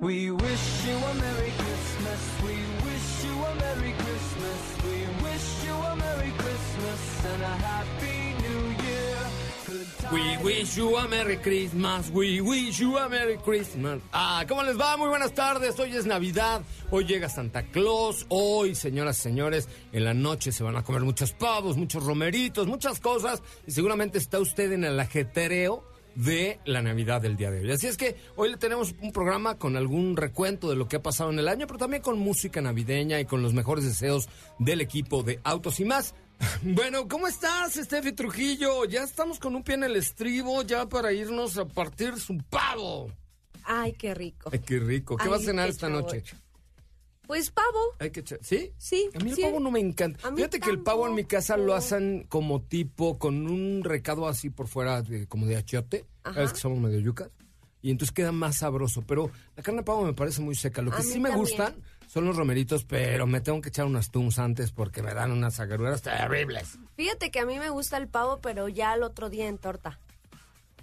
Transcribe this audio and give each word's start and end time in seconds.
We 0.00 0.30
wish 0.30 0.86
you 0.86 0.96
a 0.96 1.14
Merry 1.14 1.52
Christmas. 1.58 2.20
We 2.42 2.56
wish 2.86 3.24
you 3.24 3.44
a 3.44 3.54
Merry 3.56 3.92
Christmas. 3.92 4.60
We 4.82 4.98
wish 5.22 5.64
you 5.66 5.74
a 5.74 5.96
Merry 5.96 6.32
Christmas 6.38 7.24
and 7.26 7.42
a 7.42 7.54
Happy 7.68 8.34
New 8.40 8.62
Year. 8.82 9.18
We 10.10 10.38
wish 10.42 10.78
you 10.78 10.96
a 10.96 11.06
Merry 11.06 11.36
Christmas, 11.36 12.10
we 12.10 12.40
wish 12.40 12.80
you 12.80 12.96
a 12.96 13.10
Merry 13.10 13.36
Christmas. 13.36 14.00
Ah, 14.14 14.42
¿cómo 14.48 14.62
les 14.62 14.80
va? 14.80 14.96
Muy 14.96 15.08
buenas 15.08 15.34
tardes. 15.34 15.78
Hoy 15.78 15.94
es 15.94 16.06
Navidad, 16.06 16.62
hoy 16.90 17.04
llega 17.04 17.28
Santa 17.28 17.64
Claus. 17.64 18.24
Hoy, 18.30 18.74
señoras 18.74 19.18
y 19.18 19.22
señores, 19.22 19.68
en 19.92 20.04
la 20.04 20.14
noche 20.14 20.50
se 20.50 20.64
van 20.64 20.76
a 20.76 20.82
comer 20.82 21.02
muchos 21.02 21.32
pavos, 21.34 21.76
muchos 21.76 22.02
romeritos, 22.02 22.66
muchas 22.66 23.00
cosas. 23.00 23.42
Y 23.66 23.72
seguramente 23.72 24.16
está 24.16 24.40
usted 24.40 24.72
en 24.72 24.84
el 24.84 24.98
ajetreo 24.98 25.89
de 26.14 26.58
la 26.64 26.82
Navidad 26.82 27.20
del 27.20 27.36
día 27.36 27.50
de 27.50 27.60
hoy. 27.60 27.70
Así 27.72 27.86
es 27.86 27.96
que 27.96 28.16
hoy 28.36 28.50
le 28.50 28.56
tenemos 28.56 28.94
un 29.00 29.12
programa 29.12 29.58
con 29.58 29.76
algún 29.76 30.16
recuento 30.16 30.68
de 30.68 30.76
lo 30.76 30.88
que 30.88 30.96
ha 30.96 31.02
pasado 31.02 31.30
en 31.30 31.38
el 31.38 31.48
año, 31.48 31.66
pero 31.66 31.78
también 31.78 32.02
con 32.02 32.18
música 32.18 32.60
navideña 32.60 33.20
y 33.20 33.24
con 33.24 33.42
los 33.42 33.54
mejores 33.54 33.84
deseos 33.84 34.28
del 34.58 34.80
equipo 34.80 35.22
de 35.22 35.40
Autos 35.44 35.80
y 35.80 35.84
más. 35.84 36.14
Bueno, 36.62 37.06
¿cómo 37.06 37.28
estás, 37.28 37.74
Steffi 37.74 38.12
Trujillo? 38.12 38.86
Ya 38.86 39.02
estamos 39.02 39.38
con 39.38 39.54
un 39.54 39.62
pie 39.62 39.74
en 39.74 39.84
el 39.84 39.96
estribo, 39.96 40.62
ya 40.62 40.88
para 40.88 41.12
irnos 41.12 41.58
a 41.58 41.66
partir 41.66 42.18
su 42.18 42.38
pavo. 42.48 43.12
Ay, 43.64 43.92
qué 43.92 44.14
rico. 44.14 44.48
Ay, 44.50 44.60
qué 44.60 44.78
rico. 44.78 45.16
¿Qué 45.16 45.24
Ay, 45.24 45.30
vas 45.30 45.42
a 45.42 45.44
cenar 45.44 45.68
esta 45.68 45.88
noche? 45.88 46.24
Pues 47.30 47.50
pavo. 47.52 47.78
Hay 48.00 48.10
que 48.10 48.24
echar- 48.24 48.40
¿Sí? 48.42 48.72
Sí, 48.76 49.08
A 49.14 49.20
mí 49.22 49.30
el 49.30 49.36
pavo 49.40 49.60
no 49.60 49.70
me 49.70 49.78
encanta. 49.78 50.26
A 50.26 50.32
mí 50.32 50.38
Fíjate 50.38 50.58
que 50.58 50.70
el 50.70 50.80
pavo 50.80 51.06
en 51.06 51.14
mi 51.14 51.22
casa 51.24 51.56
lo 51.56 51.74
hacen 51.76 52.26
como 52.28 52.60
tipo, 52.62 53.18
con 53.20 53.46
un 53.48 53.84
recado 53.84 54.26
así 54.26 54.50
por 54.50 54.66
fuera, 54.66 55.00
de- 55.02 55.28
como 55.28 55.46
de 55.46 55.56
achiote. 55.56 56.06
Sabes 56.24 56.52
que 56.52 56.58
somos 56.58 56.80
medio 56.80 56.98
yucas. 56.98 57.30
Y 57.82 57.92
entonces 57.92 58.12
queda 58.12 58.32
más 58.32 58.56
sabroso. 58.56 59.02
Pero 59.06 59.30
la 59.56 59.62
carne 59.62 59.82
de 59.82 59.84
pavo 59.84 60.02
me 60.04 60.12
parece 60.12 60.40
muy 60.42 60.56
seca. 60.56 60.82
Lo 60.82 60.90
que 60.90 61.02
sí 61.02 61.20
me 61.20 61.28
también. 61.30 61.38
gustan 61.38 61.76
son 62.08 62.24
los 62.24 62.36
romeritos, 62.36 62.84
pero 62.84 63.28
me 63.28 63.40
tengo 63.40 63.60
que 63.60 63.68
echar 63.68 63.86
unas 63.86 64.10
tums 64.10 64.40
antes 64.40 64.72
porque 64.72 65.00
me 65.00 65.14
dan 65.14 65.30
unas 65.30 65.60
agaruras 65.60 66.02
terribles. 66.02 66.78
Fíjate 66.96 67.30
que 67.30 67.38
a 67.38 67.46
mí 67.46 67.60
me 67.60 67.70
gusta 67.70 67.96
el 67.96 68.08
pavo, 68.08 68.40
pero 68.42 68.68
ya 68.68 68.90
al 68.90 69.04
otro 69.04 69.30
día 69.30 69.46
en 69.46 69.58
torta. 69.58 70.00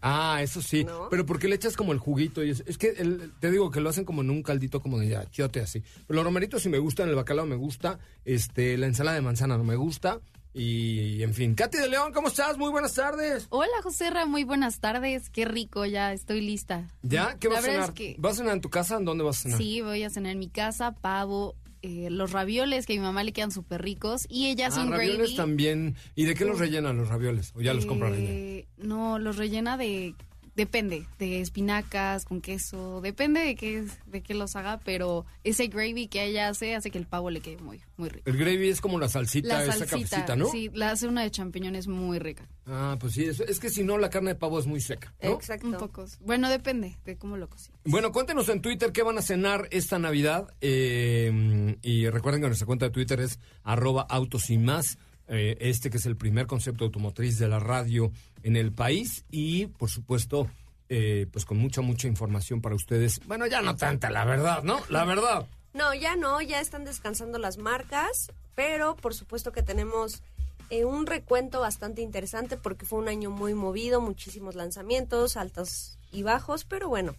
Ah, 0.01 0.39
eso 0.41 0.61
sí. 0.61 0.83
¿No? 0.83 1.07
Pero 1.09 1.25
porque 1.25 1.47
le 1.47 1.55
echas 1.55 1.75
como 1.75 1.91
el 1.93 1.99
juguito 1.99 2.43
y 2.43 2.51
es, 2.51 2.63
es 2.67 2.77
que 2.77 2.89
el- 2.97 3.33
te 3.39 3.51
digo 3.51 3.71
que 3.71 3.79
lo 3.81 3.89
hacen 3.89 4.05
como 4.05 4.21
en 4.21 4.29
un 4.29 4.43
caldito 4.43 4.81
como 4.81 4.99
de 4.99 5.15
achiote 5.15 5.59
así. 5.59 5.81
Pero 6.07 6.15
los 6.17 6.23
romeritos 6.25 6.61
sí 6.61 6.69
me 6.69 6.79
gustan, 6.79 7.09
el 7.09 7.15
bacalao 7.15 7.45
me 7.45 7.55
gusta, 7.55 7.99
este, 8.25 8.77
la 8.77 8.87
ensalada 8.87 9.15
de 9.15 9.21
manzana 9.21 9.57
no 9.57 9.63
me 9.63 9.75
gusta 9.75 10.19
y 10.53 11.21
en 11.23 11.33
fin. 11.33 11.53
Katy 11.55 11.77
de 11.77 11.87
León, 11.89 12.11
¿cómo 12.13 12.29
estás? 12.29 12.57
Muy 12.57 12.71
buenas 12.71 12.93
tardes. 12.95 13.45
Hola, 13.49 13.71
José 13.83 14.09
Ra, 14.09 14.25
muy 14.25 14.43
buenas 14.43 14.79
tardes. 14.79 15.29
Qué 15.29 15.45
rico, 15.45 15.85
ya 15.85 16.13
estoy 16.13 16.41
lista. 16.41 16.87
¿Ya? 17.03 17.37
¿Qué 17.39 17.47
La 17.47 17.55
vas 17.55 17.63
a 17.63 17.67
cenar? 17.67 17.83
es 17.89 17.91
que- 17.91 18.15
¿Vas 18.17 18.33
a 18.33 18.37
cenar 18.37 18.53
en 18.55 18.61
tu 18.61 18.69
casa? 18.69 18.97
¿En 18.97 19.05
dónde 19.05 19.23
vas 19.23 19.37
a 19.39 19.41
cenar? 19.43 19.57
Sí, 19.59 19.81
voy 19.81 20.03
a 20.03 20.09
cenar 20.09 20.31
en 20.31 20.39
mi 20.39 20.49
casa, 20.49 20.93
pavo, 20.93 21.55
eh, 21.87 22.09
los 22.09 22.31
ravioles 22.33 22.85
que 22.85 22.93
a 22.93 22.95
mi 22.97 23.01
mamá 23.01 23.23
le 23.23 23.31
quedan 23.31 23.51
súper 23.51 23.81
ricos 23.81 24.25
y 24.29 24.47
ella 24.47 24.67
hace 24.67 24.81
Ah, 24.81 24.83
un 24.83 24.91
ravioles 24.91 25.17
gravy. 25.19 25.35
también. 25.37 25.95
¿Y 26.15 26.25
de 26.25 26.35
qué 26.35 26.43
los 26.43 26.59
rellenan 26.59 26.97
los 26.97 27.07
ravioles? 27.07 27.53
¿O 27.55 27.61
ya 27.61 27.73
los 27.73 27.85
compra 27.85 28.09
relleno? 28.09 28.29
Eh, 28.29 28.67
No, 28.77 29.19
los 29.19 29.37
rellena 29.37 29.77
de 29.77 30.13
depende, 30.57 31.05
de 31.19 31.39
espinacas 31.39 32.25
con 32.25 32.41
queso, 32.41 32.99
depende 32.99 33.39
de 33.39 33.55
qué 33.55 33.85
de 34.07 34.21
qué 34.21 34.33
los 34.33 34.55
haga, 34.57 34.79
pero 34.83 35.25
ese 35.45 35.67
gravy 35.67 36.07
que 36.07 36.25
ella 36.25 36.49
hace 36.49 36.75
hace 36.75 36.91
que 36.91 36.97
el 36.97 37.05
pavo 37.05 37.29
le 37.29 37.39
quede 37.39 37.57
muy 37.57 37.79
muy 37.95 38.09
rico. 38.09 38.29
El 38.29 38.37
gravy 38.37 38.67
es 38.67 38.81
como 38.81 38.99
la 38.99 39.07
salsita, 39.07 39.47
La 39.47 39.63
esa 39.63 39.73
salsita, 39.73 39.95
cafecita, 39.97 40.35
¿no? 40.35 40.49
sí, 40.51 40.69
la 40.73 40.91
hace 40.91 41.07
una 41.07 41.23
de 41.23 41.31
champiñones 41.31 41.87
muy 41.87 42.19
rica. 42.19 42.49
Ah, 42.65 42.97
pues 42.99 43.13
sí, 43.13 43.23
es, 43.23 43.39
es 43.39 43.59
que 43.59 43.69
si 43.69 43.83
no 43.83 43.97
la 43.97 44.09
carne 44.09 44.31
de 44.31 44.35
pavo 44.35 44.59
es 44.59 44.65
muy 44.65 44.81
seca, 44.81 45.13
¿no? 45.23 45.29
Exacto. 45.31 45.67
Un 45.67 45.77
poco. 45.77 46.05
Bueno, 46.19 46.49
depende 46.49 46.97
de 47.05 47.15
cómo 47.17 47.37
lo 47.37 47.47
cocines. 47.49 47.79
Bueno, 47.85 48.11
cuéntenos 48.11 48.49
en 48.49 48.61
Twitter 48.61 48.91
qué 48.91 49.03
van 49.03 49.17
a 49.17 49.21
cenar 49.21 49.67
esta 49.71 49.99
Navidad. 49.99 50.53
eh, 50.61 51.77
y 51.81 52.09
recuerden 52.09 52.41
que 52.41 52.47
nuestra 52.47 52.65
cuenta 52.65 52.85
de 52.85 52.91
Twitter 52.91 53.19
es 53.21 53.39
arroba 53.63 54.01
autos 54.09 54.49
y 54.49 54.57
más. 54.57 54.97
Eh, 55.27 55.57
este 55.59 55.89
que 55.89 55.97
es 55.97 56.05
el 56.05 56.15
primer 56.15 56.47
concepto 56.47 56.85
automotriz 56.85 57.37
de 57.37 57.47
la 57.47 57.59
radio 57.59 58.11
en 58.43 58.55
el 58.55 58.71
país. 58.71 59.25
Y, 59.29 59.67
por 59.67 59.89
supuesto, 59.89 60.49
eh, 60.89 61.27
pues 61.31 61.45
con 61.45 61.57
mucha, 61.57 61.81
mucha 61.81 62.07
información 62.07 62.61
para 62.61 62.75
ustedes. 62.75 63.19
Bueno, 63.25 63.45
ya 63.47 63.61
no 63.61 63.75
tanta, 63.75 64.09
la 64.09 64.23
verdad, 64.25 64.63
¿no? 64.63 64.81
La 64.89 65.05
verdad. 65.05 65.45
No, 65.73 65.93
ya 65.93 66.15
no, 66.15 66.41
ya 66.41 66.59
están 66.59 66.85
descansando 66.85 67.37
las 67.37 67.59
marcas, 67.59 68.31
pero 68.55 68.95
por 68.95 69.13
supuesto 69.13 69.51
que 69.51 69.61
tenemos 69.61 70.23
eh, 70.71 70.85
un 70.85 71.05
recuento 71.05 71.59
bastante 71.59 72.01
interesante 72.01 72.57
porque 72.57 72.85
fue 72.85 72.97
un 72.97 73.09
año 73.09 73.29
muy 73.29 73.53
movido, 73.53 74.01
muchísimos 74.01 74.55
lanzamientos, 74.55 75.37
altos 75.37 75.99
y 76.11 76.23
bajos, 76.23 76.65
pero 76.65 76.89
bueno, 76.89 77.15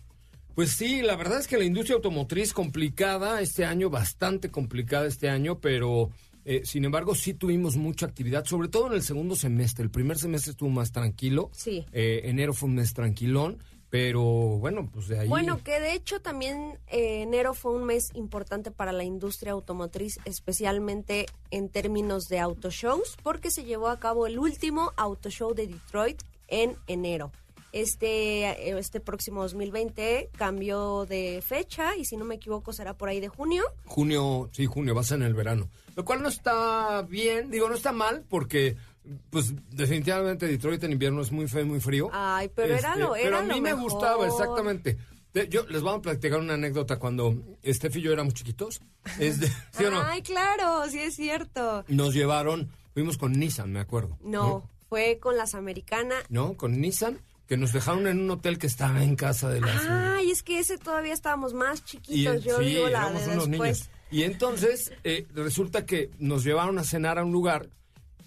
Pues 0.57 0.73
sí, 0.73 1.03
la 1.03 1.15
verdad 1.15 1.39
es 1.39 1.47
que 1.47 1.57
la 1.57 1.67
industria 1.67 1.95
automotriz 1.95 2.53
complicada 2.53 3.41
este 3.41 3.65
año, 3.65 3.91
bastante 3.91 4.51
complicada 4.51 5.07
este 5.07 5.29
año, 5.29 5.61
pero 5.61 6.11
eh, 6.51 6.63
sin 6.65 6.87
embargo 6.87 7.15
sí 7.15 7.35
tuvimos 7.35 7.77
mucha 7.77 8.07
actividad, 8.07 8.47
sobre 8.47 8.69
todo 8.69 8.87
en 8.87 8.95
el 8.95 9.03
segundo 9.03 9.37
semestre. 9.37 9.85
El 9.85 9.91
primer 9.91 10.17
semestre 10.17 10.53
estuvo 10.53 10.71
más 10.71 10.93
tranquilo. 10.93 11.51
Sí. 11.53 11.85
Eh, 11.93 12.23
enero 12.25 12.55
fue 12.55 12.71
un 12.71 12.77
mes 12.77 12.95
tranquilón, 12.95 13.59
pero 13.91 14.23
bueno, 14.23 14.89
pues 14.91 15.09
de 15.09 15.19
ahí. 15.19 15.29
Bueno, 15.29 15.63
que 15.63 15.79
de 15.79 15.93
hecho 15.93 16.23
también 16.23 16.79
eh, 16.87 17.21
enero 17.21 17.53
fue 17.53 17.73
un 17.73 17.85
mes 17.85 18.13
importante 18.15 18.71
para 18.71 18.93
la 18.93 19.05
industria 19.05 19.53
automotriz, 19.53 20.21
especialmente 20.25 21.27
en 21.51 21.69
términos 21.69 22.31
de 22.31 22.39
autoshows, 22.39 23.19
porque 23.23 23.51
se 23.51 23.65
llevó 23.65 23.89
a 23.89 24.01
cabo 24.01 24.27
el 24.27 24.39
último 24.39 24.93
autoshow 24.97 25.53
de 25.53 25.67
Detroit 25.67 26.23
en 26.49 26.77
enero. 26.87 27.31
Este, 27.73 28.45
eh, 28.71 28.79
este 28.79 29.01
próximo 29.01 29.43
2020 29.43 30.31
cambió 30.37 31.05
de 31.07 31.43
fecha 31.47 31.97
y 31.97 32.05
si 32.05 32.17
no 32.17 32.25
me 32.25 32.37
equivoco 32.37 32.73
será 32.73 32.95
por 32.95 33.09
ahí 33.09 33.21
de 33.21 33.29
junio. 33.29 33.63
Junio, 33.85 34.49
sí, 34.53 34.67
junio, 34.67 34.95
va 34.95 35.03
a 35.03 35.05
ser 35.05 35.19
en 35.19 35.25
el 35.25 35.35
verano. 35.35 35.69
Lo 35.97 36.05
cual 36.05 36.23
no 36.23 36.29
está 36.29 37.03
bien, 37.03 37.51
digo, 37.51 37.69
no 37.69 37.75
está 37.75 37.93
mal, 37.93 38.25
porque 38.29 38.77
pues 39.31 39.53
definitivamente 39.71 40.47
Detroit 40.47 40.83
en 40.85 40.93
invierno 40.93 41.23
es 41.23 41.33
muy 41.33 41.49
feo 41.49 41.65
muy 41.67 41.81
frío. 41.81 42.11
Ay, 42.13 42.51
pero 42.55 42.75
era 42.77 42.97
lo- 42.97 43.13
Pero 43.13 43.29
era 43.29 43.39
a 43.41 43.43
mí 43.43 43.61
me 43.61 43.75
mejor. 43.75 43.83
gustaba, 43.91 44.27
exactamente. 44.27 44.97
Yo 45.51 45.65
les 45.69 45.83
voy 45.83 45.95
a 45.95 46.01
platicar 46.01 46.41
una 46.41 46.55
anécdota 46.55 46.99
cuando 46.99 47.35
Steph 47.65 47.97
y 47.97 48.01
yo 48.03 48.13
éramos 48.13 48.35
chiquitos. 48.35 48.81
¿Sí 49.19 49.85
o 49.85 49.91
no? 49.91 50.01
Ay, 50.03 50.23
claro, 50.23 50.89
sí 50.91 50.99
es 50.99 51.15
cierto. 51.15 51.85
Nos 51.89 52.15
llevaron, 52.15 52.71
fuimos 52.95 53.19
con 53.19 53.33
Nissan, 53.33 53.71
me 53.73 53.79
acuerdo. 53.81 54.17
No, 54.23 54.69
fue 54.89 55.19
con 55.21 55.37
las 55.37 55.55
americanas. 55.55 56.25
¿No? 56.29 56.55
Con 56.57 56.81
Nissan. 56.81 57.21
Que 57.49 57.57
nos 57.57 57.73
dejaron 57.73 58.07
en 58.07 58.21
un 58.21 58.31
hotel 58.31 58.59
que 58.59 58.67
estaba 58.67 59.03
en 59.03 59.17
casa 59.17 59.49
de 59.49 59.61
las... 59.63 59.83
Ay, 59.89 60.31
es 60.31 60.43
que 60.43 60.59
ese 60.59 60.77
todavía 60.79 61.15
estábamos 61.15 61.55
más 61.55 61.81
Y, 61.81 61.83
chiquitos. 61.85 62.45
Yo 62.45 62.59
sí, 62.59 62.67
digo 62.67 62.89
la 62.89 62.99
éramos 63.01 63.27
de 63.27 63.33
unos 63.33 63.49
después. 63.51 63.79
niños. 63.81 63.91
Y 64.11 64.23
entonces 64.25 64.93
eh, 65.05 65.27
resulta 65.35 65.85
que 65.87 66.11
nos 66.19 66.45
llevaron 66.45 66.79
a 66.79 66.85
cenar 66.85 67.19
a 67.19 67.25
un 67.25 67.33
lugar 67.33 67.71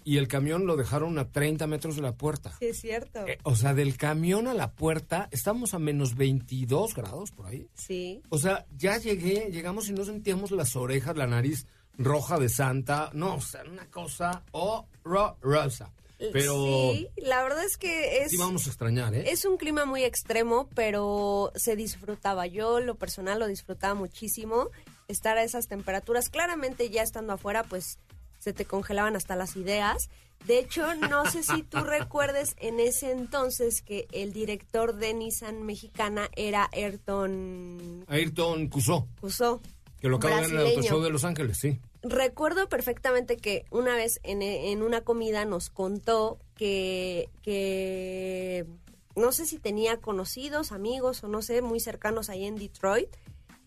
y 0.04 0.16
el 0.16 0.26
camión 0.26 0.66
lo 0.66 0.76
dejaron 0.76 1.16
a 1.18 1.30
30 1.30 1.68
metros 1.68 1.94
de 1.94 2.02
la 2.02 2.12
puerta. 2.16 2.52
Sí, 2.58 2.66
es 2.66 2.80
cierto. 2.80 3.26
Eh, 3.28 3.38
o 3.44 3.54
sea, 3.54 3.72
del 3.74 3.96
camión 3.96 4.48
a 4.48 4.54
la 4.54 4.72
puerta, 4.72 5.28
estamos 5.30 5.74
a 5.74 5.78
menos 5.78 6.16
22 6.16 6.92
grados 6.94 7.30
por 7.30 7.46
ahí. 7.46 7.68
Sí. 7.74 8.20
O 8.28 8.38
sea, 8.38 8.66
ya 8.76 8.98
llegué, 8.98 9.48
llegamos 9.52 9.88
y 9.88 9.92
no 9.92 10.04
sentíamos 10.04 10.50
las 10.50 10.74
orejas, 10.74 11.16
la 11.16 11.28
nariz 11.28 11.66
roja 11.96 12.38
de 12.40 12.48
santa. 12.48 13.10
No, 13.14 13.36
o 13.36 13.40
sea, 13.40 13.62
una 13.70 13.86
cosa 13.86 14.42
horrorosa. 14.50 15.92
Pero 16.32 16.92
Sí, 16.92 17.08
la 17.16 17.42
verdad 17.42 17.64
es 17.64 17.76
que 17.76 18.22
es... 18.22 18.30
sí 18.30 18.36
vamos 18.36 18.66
a 18.66 18.70
extrañar, 18.70 19.14
¿eh? 19.14 19.24
Es 19.30 19.44
un 19.44 19.56
clima 19.56 19.84
muy 19.84 20.04
extremo, 20.04 20.68
pero 20.74 21.52
se 21.54 21.76
disfrutaba. 21.76 22.46
Yo, 22.46 22.80
lo 22.80 22.94
personal, 22.94 23.38
lo 23.40 23.46
disfrutaba 23.46 23.94
muchísimo. 23.94 24.70
Estar 25.08 25.38
a 25.38 25.42
esas 25.42 25.66
temperaturas. 25.68 26.28
Claramente, 26.28 26.90
ya 26.90 27.02
estando 27.02 27.32
afuera, 27.32 27.64
pues 27.64 27.98
se 28.38 28.52
te 28.52 28.64
congelaban 28.64 29.16
hasta 29.16 29.36
las 29.36 29.56
ideas. 29.56 30.08
De 30.46 30.58
hecho, 30.58 30.94
no 30.96 31.24
sé 31.30 31.42
si 31.42 31.62
tú 31.62 31.78
recuerdes 31.84 32.56
en 32.58 32.80
ese 32.80 33.12
entonces 33.12 33.82
que 33.82 34.08
el 34.12 34.32
director 34.32 34.96
de 34.96 35.14
Nissan 35.14 35.62
mexicana 35.62 36.28
era 36.34 36.68
Ayrton 36.72 38.04
Ayrton 38.08 38.68
Cusó, 38.68 39.06
Cusó. 39.20 39.60
Que 40.02 40.08
lo 40.08 40.16
acabo 40.16 40.34
de 40.34 40.40
ver 40.40 40.50
en 40.50 40.58
el. 40.58 40.66
Autoshow 40.66 41.00
de 41.00 41.10
Los 41.10 41.22
Ángeles, 41.22 41.58
sí. 41.58 41.80
Recuerdo 42.02 42.68
perfectamente 42.68 43.36
que 43.36 43.66
una 43.70 43.94
vez 43.94 44.18
en, 44.24 44.42
en 44.42 44.82
una 44.82 45.02
comida 45.02 45.44
nos 45.44 45.70
contó 45.70 46.40
que, 46.56 47.28
que 47.42 48.66
no 49.14 49.30
sé 49.30 49.46
si 49.46 49.58
tenía 49.58 49.98
conocidos, 49.98 50.72
amigos 50.72 51.22
o 51.22 51.28
no 51.28 51.40
sé, 51.40 51.62
muy 51.62 51.78
cercanos 51.78 52.30
ahí 52.30 52.46
en 52.46 52.56
Detroit 52.56 53.14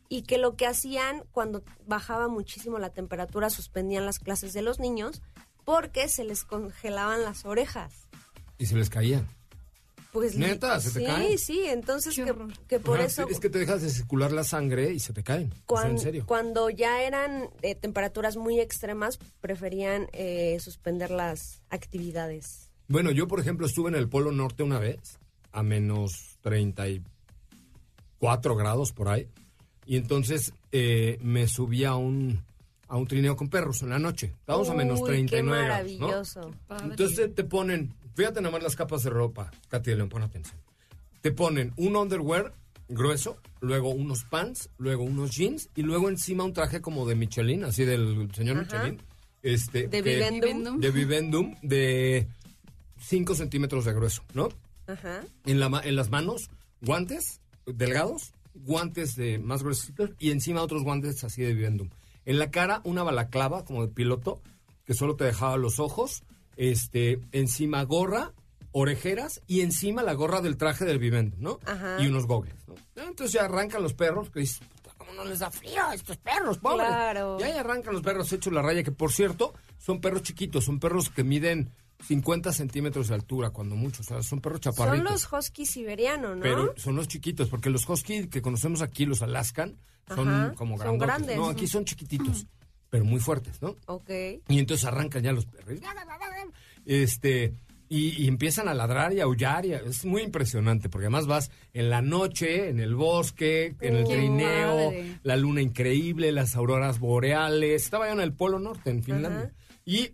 y 0.09 0.23
que 0.23 0.37
lo 0.37 0.57
que 0.57 0.67
hacían 0.67 1.23
cuando 1.31 1.63
bajaba 1.87 2.27
muchísimo 2.27 2.79
la 2.79 2.89
temperatura 2.89 3.49
suspendían 3.49 4.05
las 4.05 4.19
clases 4.19 4.51
de 4.51 4.61
los 4.61 4.77
niños 4.77 5.21
porque 5.63 6.09
se 6.09 6.25
les 6.25 6.43
congelaban 6.43 7.23
las 7.23 7.45
orejas. 7.45 7.93
Y 8.57 8.65
se 8.65 8.75
les 8.75 8.89
caía. 8.89 9.25
Pues 10.15 10.37
¿Neta? 10.37 10.79
¿Se 10.79 10.91
te 10.91 10.99
sí, 11.01 11.05
caen? 11.05 11.37
sí, 11.37 11.59
entonces 11.65 12.15
Qué 12.15 12.33
que, 12.69 12.79
por 12.79 12.99
Ajá, 12.99 13.05
eso 13.05 13.27
Es 13.29 13.41
que 13.41 13.49
te 13.49 13.59
dejas 13.59 13.81
de 13.81 13.89
circular 13.89 14.31
la 14.31 14.45
sangre 14.45 14.93
y 14.93 14.99
se 15.01 15.11
te 15.11 15.23
caen. 15.23 15.51
O 15.51 15.55
sea, 15.55 15.63
cuan- 15.65 15.91
en 15.91 15.99
serio. 15.99 16.23
cuando 16.25 16.69
ya 16.69 17.03
eran 17.03 17.49
eh, 17.61 17.75
temperaturas 17.75 18.37
muy 18.37 18.61
extremas 18.61 19.19
preferían 19.41 20.07
eh, 20.13 20.57
suspender 20.61 21.11
las 21.11 21.61
actividades. 21.69 22.71
Bueno, 22.87 23.11
yo, 23.11 23.27
por 23.27 23.41
ejemplo, 23.41 23.67
estuve 23.67 23.89
en 23.89 23.95
el 23.95 24.07
Polo 24.07 24.31
Norte 24.31 24.63
una 24.63 24.79
vez, 24.79 25.19
a 25.51 25.63
menos 25.63 26.37
34 26.41 28.55
grados 28.55 28.91
por 28.93 29.09
ahí. 29.09 29.27
Y 29.85 29.97
entonces 29.97 30.53
eh, 30.71 31.17
me 31.21 31.47
subí 31.47 31.83
a 31.83 31.95
un, 31.95 32.43
a 32.87 32.97
un 32.97 33.07
trineo 33.07 33.35
con 33.35 33.49
perros 33.49 33.81
en 33.83 33.89
la 33.89 33.99
noche. 33.99 34.33
Estábamos 34.39 34.69
a 34.69 34.73
menos 34.73 35.01
Uy, 35.01 35.07
39 35.07 35.59
qué 35.59 35.65
grados, 35.65 35.91
¿no? 35.91 35.97
maravilloso. 36.07 36.51
Padre. 36.67 36.85
Entonces 36.85 37.35
te 37.35 37.43
ponen, 37.43 37.93
fíjate 38.15 38.41
nada 38.41 38.51
más 38.51 38.63
las 38.63 38.75
capas 38.75 39.03
de 39.03 39.09
ropa, 39.11 39.51
Katy 39.69 39.93
León, 39.95 40.09
pon 40.09 40.23
atención. 40.23 40.57
Te 41.21 41.31
ponen 41.31 41.73
un 41.77 41.95
underwear 41.95 42.53
grueso, 42.87 43.41
luego 43.61 43.89
unos 43.89 44.23
pants, 44.25 44.69
luego 44.77 45.03
unos 45.03 45.31
jeans 45.35 45.69
y 45.75 45.81
luego 45.81 46.09
encima 46.09 46.43
un 46.43 46.53
traje 46.53 46.81
como 46.81 47.05
de 47.07 47.15
Michelin, 47.15 47.63
así 47.63 47.83
del 47.85 48.29
señor 48.33 48.57
Ajá. 48.57 48.63
Michelin. 48.83 49.01
Este, 49.43 49.87
De 49.87 50.01
que- 50.03 50.29
Vivendum. 50.31 50.79
De 50.79 50.91
Vivendum, 50.91 51.55
de 51.61 52.27
5 52.99 53.35
centímetros 53.35 53.85
de 53.85 53.93
grueso, 53.93 54.23
¿no? 54.33 54.49
Ajá. 54.87 55.23
En, 55.45 55.59
la, 55.59 55.81
en 55.83 55.95
las 55.95 56.09
manos, 56.09 56.49
guantes 56.81 57.41
delgados, 57.65 58.33
guantes 58.53 59.15
de 59.15 59.39
más 59.39 59.63
gruesitos 59.63 60.11
y 60.19 60.31
encima 60.31 60.61
otros 60.61 60.83
guantes 60.83 61.23
así 61.23 61.41
de 61.41 61.53
Vivendum. 61.53 61.89
En 62.25 62.39
la 62.39 62.49
cara, 62.51 62.81
una 62.85 63.03
balaclava 63.03 63.65
como 63.65 63.81
de 63.85 63.91
piloto 63.93 64.41
que 64.85 64.93
solo 64.93 65.15
te 65.15 65.25
dejaba 65.25 65.57
los 65.57 65.79
ojos, 65.79 66.23
este, 66.57 67.19
encima 67.31 67.83
gorra, 67.83 68.33
orejeras 68.71 69.41
y 69.47 69.61
encima 69.61 70.03
la 70.03 70.13
gorra 70.13 70.41
del 70.41 70.57
traje 70.57 70.85
del 70.85 70.99
Vivendum, 70.99 71.39
¿no? 71.41 71.59
Ajá. 71.65 71.97
Y 72.01 72.07
unos 72.07 72.25
gogles, 72.27 72.55
¿no? 72.67 72.75
Entonces 72.95 73.31
ya 73.33 73.45
arrancan 73.45 73.81
los 73.81 73.93
perros, 73.93 74.29
que 74.29 74.41
dices, 74.41 74.59
"Puta, 74.59 74.93
¿cómo 74.97 75.13
no 75.13 75.23
les 75.25 75.39
da 75.39 75.49
frío 75.49 75.81
a 75.85 75.93
estos 75.95 76.17
perros, 76.17 76.57
pobres? 76.57 76.87
Claro. 76.87 77.37
Ya 77.39 77.45
ahí 77.47 77.51
arrancan 77.53 77.93
los 77.93 78.03
perros 78.03 78.31
hechos 78.33 78.51
la 78.51 78.61
raya, 78.61 78.83
que 78.83 78.91
por 78.91 79.11
cierto, 79.13 79.53
son 79.77 80.01
perros 80.01 80.23
chiquitos, 80.23 80.65
son 80.65 80.79
perros 80.79 81.09
que 81.09 81.23
miden 81.23 81.71
50 82.05 82.51
centímetros 82.51 83.07
de 83.07 83.15
altura, 83.15 83.51
cuando 83.51 83.75
mucho, 83.75 84.01
o 84.01 84.05
sea, 84.05 84.21
son 84.21 84.41
perros 84.41 84.59
chaparritos. 84.59 85.21
Son 85.21 85.31
los 85.39 85.45
huskies 85.47 85.69
siberianos, 85.69 86.35
¿no? 86.35 86.41
Pero 86.43 86.73
son 86.75 86.97
los 86.97 87.07
chiquitos, 87.07 87.47
porque 87.47 87.69
los 87.69 87.87
husky 87.87 88.27
que 88.27 88.41
conocemos 88.41 88.81
aquí, 88.81 89.05
los 89.05 89.21
Alaskan, 89.21 89.77
son 90.13 90.27
Ajá, 90.27 90.53
como 90.55 90.77
son 90.77 90.97
grandotes. 90.97 91.07
grandes. 91.07 91.37
No, 91.37 91.47
aquí 91.49 91.65
son 91.67 91.85
chiquititos, 91.85 92.45
pero 92.95 93.03
muy 93.03 93.19
fuertes, 93.19 93.61
¿no? 93.61 93.75
Ok. 93.87 94.09
Y 94.47 94.57
entonces 94.59 94.85
arrancan 94.85 95.21
ya 95.21 95.33
los 95.33 95.45
perros. 95.45 95.81
Este, 96.85 97.53
y, 97.89 98.23
y 98.23 98.27
empiezan 98.29 98.69
a 98.69 98.73
ladrar 98.73 99.11
y 99.11 99.19
a 99.19 99.25
aullar. 99.25 99.65
Y 99.65 99.73
a- 99.73 99.79
es 99.79 100.05
muy 100.05 100.21
impresionante, 100.21 100.87
porque 100.87 101.07
además 101.07 101.27
vas 101.27 101.51
en 101.73 101.89
la 101.89 102.01
noche, 102.01 102.69
en 102.69 102.79
el 102.79 102.95
bosque, 102.95 103.75
en 103.81 103.95
el 103.97 104.05
trineo, 104.05 104.93
la 105.23 105.35
luna 105.35 105.61
increíble, 105.61 106.31
las 106.31 106.55
auroras 106.55 106.99
boreales. 106.99 107.83
Estaba 107.83 108.07
yo 108.07 108.13
en 108.13 108.21
el 108.21 108.31
Polo 108.31 108.59
Norte, 108.59 108.89
en 108.91 109.03
Finlandia. 109.03 109.51
Y 109.85 110.11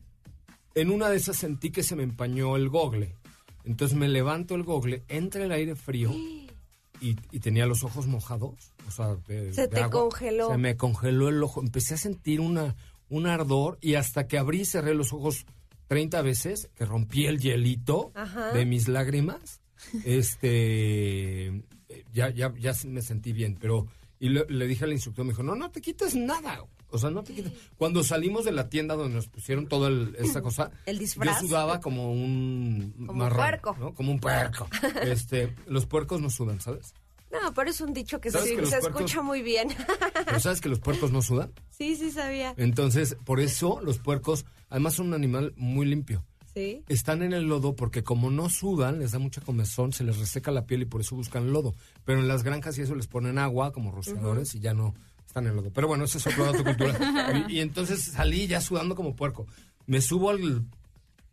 en 0.74 0.90
una 0.90 1.08
de 1.10 1.18
esas 1.18 1.38
sentí 1.38 1.70
que 1.70 1.84
se 1.84 1.96
me 1.96 2.02
empañó 2.04 2.56
el 2.56 2.68
gogle. 2.70 3.16
Entonces 3.64 3.96
me 3.96 4.08
levanto 4.10 4.56
el 4.56 4.64
gogle, 4.64 5.04
entra 5.08 5.44
el 5.44 5.52
aire 5.52 5.76
frío 5.76 6.12
y, 7.00 7.16
y 7.32 7.40
tenía 7.42 7.68
los 7.68 7.84
ojos 7.84 8.08
mojados. 8.08 8.71
O 8.88 8.92
sea, 8.92 9.16
de- 9.28 9.54
Se 9.54 9.62
de 9.62 9.68
te 9.70 9.80
agua. 9.82 10.02
congeló. 10.10 10.50
Se 10.52 10.58
me 10.58 10.76
congeló 10.78 11.30
el 11.30 11.42
ojo. 11.44 11.62
Empecé 11.62 11.94
a 11.94 11.98
sentir 11.98 12.40
una, 12.42 12.76
un 13.10 13.28
ardor 13.28 13.78
y 13.82 13.96
hasta 13.96 14.28
que 14.28 14.38
abrí 14.38 14.62
y 14.62 14.66
cerré 14.66 14.94
los 14.94 15.14
ojos 15.14 15.46
30 15.88 16.22
veces, 16.22 16.70
que 16.76 16.86
rompí 16.86 17.26
el 17.26 17.40
hielito 17.40 18.12
Ajá. 18.16 18.52
de 18.54 18.66
mis 18.66 18.88
lágrimas, 18.88 19.60
este, 20.36 21.64
ya, 22.14 22.30
ya, 22.30 22.54
ya 22.58 22.74
me 22.86 23.02
sentí 23.02 23.34
bien. 23.34 23.58
Pero, 23.60 23.88
y 24.20 24.30
le, 24.30 24.46
le 24.48 24.68
dije 24.68 24.86
al 24.86 24.92
instructor, 24.94 25.26
me 25.26 25.32
dijo, 25.32 25.44
no, 25.44 25.56
no 25.56 25.70
te 25.72 25.82
quites 25.82 26.16
nada. 26.16 26.64
O 26.94 26.98
sea, 26.98 27.10
no 27.10 27.24
te 27.24 27.34
quites. 27.34 27.54
Cuando 27.78 28.04
salimos 28.04 28.44
de 28.46 28.52
la 28.52 28.68
tienda 28.70 28.96
donde 28.96 29.16
nos 29.16 29.28
pusieron 29.28 29.68
toda 29.68 29.88
el- 29.90 30.16
esta 30.20 30.42
cosa, 30.44 30.72
El 30.86 31.00
disfraz. 31.00 31.42
yo 31.42 31.48
sudaba 31.48 31.80
como 31.80 32.12
un 32.12 32.94
Como 32.98 33.12
un 33.12 33.18
marrano, 33.18 33.38
puerco. 33.62 33.78
¿no? 33.80 33.94
Como 33.94 34.12
un 34.12 34.20
puerco. 34.20 34.68
Este, 35.04 35.56
los 35.68 35.86
puercos 35.86 36.22
no 36.22 36.30
sudan, 36.30 36.60
¿sabes? 36.62 36.94
No, 37.32 37.54
pero 37.54 37.70
es 37.70 37.80
un 37.82 37.94
dicho 37.94 38.20
que 38.20 38.30
se, 38.32 38.38
¿Sabes 38.40 38.54
que 38.54 38.62
los 38.62 38.70
se 38.70 38.80
puercos- 38.80 39.02
escucha 39.02 39.22
muy 39.22 39.42
bien. 39.42 39.70
Pero 40.26 40.40
¿sabes 40.40 40.60
que 40.62 40.70
los 40.70 40.80
puercos 40.80 41.12
no 41.12 41.22
sudan? 41.22 41.52
sí, 41.70 41.96
sí 41.96 42.12
sabía. 42.12 42.54
Entonces, 42.58 43.16
por 43.26 43.40
eso 43.40 43.80
los 43.84 44.00
puercos, 44.00 44.46
además 44.70 44.94
son 44.96 45.08
un 45.08 45.14
animal 45.14 45.54
muy 45.56 45.86
limpio. 45.86 46.26
Sí. 46.54 46.84
Están 46.90 47.22
en 47.24 47.32
el 47.32 47.46
lodo 47.46 47.76
porque 47.78 48.04
como 48.04 48.30
no 48.30 48.50
sudan, 48.50 49.00
les 49.00 49.12
da 49.12 49.20
mucha 49.20 49.40
comezón, 49.40 49.94
se 49.94 50.04
les 50.04 50.18
reseca 50.18 50.52
la 50.52 50.66
piel 50.66 50.82
y 50.82 50.86
por 50.86 51.00
eso 51.00 51.16
buscan 51.16 51.54
lodo. 51.54 51.74
Pero 52.04 52.20
en 52.20 52.28
las 52.28 52.44
granjas 52.44 52.78
y 52.78 52.82
eso 52.82 52.94
les 52.96 53.08
ponen 53.08 53.38
agua 53.38 53.72
como 53.72 53.90
rociadores 53.92 54.54
y 54.56 54.60
ya 54.60 54.74
no 54.74 54.94
están 55.26 55.48
en 55.48 55.56
lodo. 55.56 55.72
Pero 55.72 55.88
bueno, 55.88 56.04
ese 56.04 56.18
es 56.18 56.28
otro 56.28 56.44
dato 56.46 56.64
cultural. 56.66 57.46
Y, 57.48 57.54
y 57.56 57.60
entonces 57.62 58.04
salí 58.04 58.48
ya 58.48 58.60
sudando 58.60 58.96
como 58.96 59.16
puerco. 59.16 59.48
Me 59.86 60.02
subo 60.02 60.30
al 60.30 60.66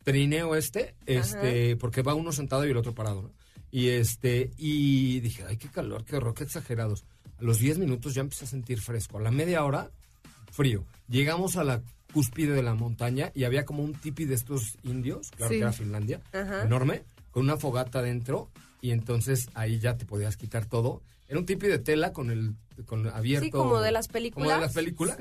trineo 0.04 0.54
este, 0.54 0.94
este, 1.06 1.76
porque 1.76 2.02
va 2.02 2.14
uno 2.14 2.30
sentado 2.32 2.64
y 2.66 2.70
el 2.70 2.76
otro 2.76 2.94
parado, 2.94 3.22
¿no? 3.22 3.30
Y 3.70 3.88
este, 3.88 4.50
y 4.56 5.20
dije, 5.20 5.44
ay, 5.48 5.56
qué 5.56 5.68
calor, 5.68 6.04
qué 6.04 6.16
horror, 6.16 6.34
qué 6.34 6.44
exagerados. 6.44 7.04
A 7.38 7.42
los 7.44 7.58
10 7.58 7.78
minutos 7.78 8.14
ya 8.14 8.22
empecé 8.22 8.44
a 8.44 8.48
sentir 8.48 8.80
fresco. 8.80 9.18
A 9.18 9.20
la 9.22 9.30
media 9.30 9.64
hora, 9.64 9.90
frío. 10.50 10.84
Llegamos 11.08 11.56
a 11.56 11.64
la 11.64 11.82
cúspide 12.12 12.52
de 12.54 12.62
la 12.62 12.74
montaña 12.74 13.30
y 13.34 13.44
había 13.44 13.64
como 13.66 13.82
un 13.82 13.92
tipi 13.94 14.24
de 14.24 14.34
estos 14.34 14.78
indios, 14.82 15.30
claro 15.36 15.50
Sí. 15.52 15.56
que 15.58 15.62
era 15.62 15.72
Finlandia, 15.72 16.20
Ajá. 16.32 16.62
enorme, 16.64 17.02
con 17.30 17.44
una 17.44 17.58
fogata 17.58 18.00
dentro 18.02 18.48
y 18.80 18.92
entonces 18.92 19.48
ahí 19.54 19.78
ya 19.78 19.96
te 19.96 20.06
podías 20.06 20.36
quitar 20.38 20.64
todo. 20.66 21.02
Era 21.28 21.38
un 21.38 21.44
tipi 21.46 21.66
de 21.66 21.78
tela 21.78 22.12
con 22.14 22.30
el 22.30 22.54
con 22.86 23.06
abierto. 23.08 23.44
Sí, 23.44 23.50
como 23.50 23.80
de 23.80 23.92
las 23.92 24.06
Como 24.06 24.12
películas. 24.14 24.54
de 24.56 24.60
las 24.62 24.72
películas. 24.72 25.18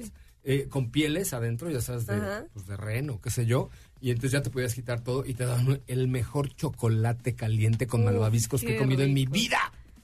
eh, 0.50 0.68
con 0.70 0.92
pieles 0.92 1.34
adentro, 1.34 1.70
ya 1.70 1.82
sabes, 1.82 2.06
de, 2.08 2.22
pues, 2.54 2.66
de 2.68 2.78
reno, 2.78 3.20
qué 3.20 3.30
sé 3.30 3.46
yo. 3.46 3.70
Y 4.02 4.10
entonces 4.12 4.32
ya 4.32 4.42
te 4.42 4.50
podías 4.50 4.74
quitar 4.76 5.02
todo 5.02 5.26
y 5.26 5.34
te 5.34 5.46
daban 5.46 5.82
el 5.88 6.08
mejor 6.08 6.54
chocolate 6.56 7.34
caliente 7.36 7.88
con 7.88 8.04
malvaviscos 8.06 8.62
que 8.62 8.76
he 8.76 8.78
comido 8.78 9.04
en 9.04 9.14
mi 9.14 9.26
vida. 9.26 9.60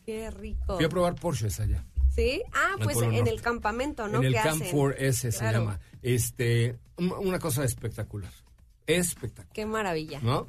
Qué 0.06 0.30
rico. 0.32 0.76
Fui 0.76 0.86
a 0.86 0.90
probar 0.90 1.16
Porsches 1.16 1.60
allá. 1.60 1.86
¿Sí? 2.14 2.42
Ah, 2.54 2.76
pues 2.84 2.98
en 3.02 3.12
Norte. 3.14 3.30
el 3.30 3.42
campamento, 3.42 4.08
¿no? 4.08 4.20
en 4.20 4.26
el 4.26 4.34
¿Qué 4.34 4.40
Camp 4.40 4.62
hacen? 4.62 4.76
4S 4.78 5.32
se 5.32 5.52
llama. 5.52 5.80
Este, 6.02 6.78
un- 6.98 7.12
una 7.14 7.40
cosa 7.40 7.64
espectacular. 7.64 8.32
Espectacular. 8.86 9.54
Qué 9.54 9.66
maravilla. 9.66 10.20
¿no? 10.22 10.48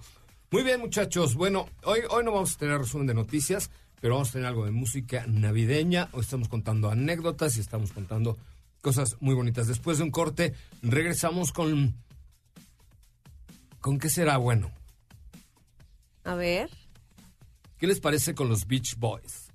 Muy 0.51 0.63
bien, 0.63 0.81
muchachos. 0.81 1.35
Bueno, 1.35 1.69
hoy, 1.85 2.01
hoy 2.11 2.25
no 2.25 2.33
vamos 2.33 2.55
a 2.55 2.59
tener 2.59 2.79
resumen 2.79 3.07
de 3.07 3.15
noticias, 3.15 3.71
pero 4.01 4.15
vamos 4.15 4.31
a 4.31 4.33
tener 4.33 4.47
algo 4.49 4.65
de 4.67 4.73
música 4.73 5.25
navideña. 5.27 6.09
Hoy 6.13 6.21
estamos 6.23 6.49
contando 6.49 6.91
anécdotas 6.91 7.57
y 7.57 7.61
estamos 7.61 7.93
contando 7.93 8.37
cosas 8.83 9.17
muy 9.21 9.35
bonitas. 9.35 9.67
Después 9.67 9.99
de 9.99 10.05
un 10.05 10.11
corte, 10.11 10.53
regresamos 10.83 11.53
con. 11.53 11.95
¿Con 13.85 13.99
qué 13.99 14.09
será 14.09 14.39
bueno? 14.39 14.73
A 16.25 16.35
ver. 16.35 16.71
¿Qué 17.77 17.87
les 17.87 18.01
parece 18.01 18.35
con 18.35 18.49
los 18.49 18.67
Beach 18.67 18.97
Boys? 18.97 19.53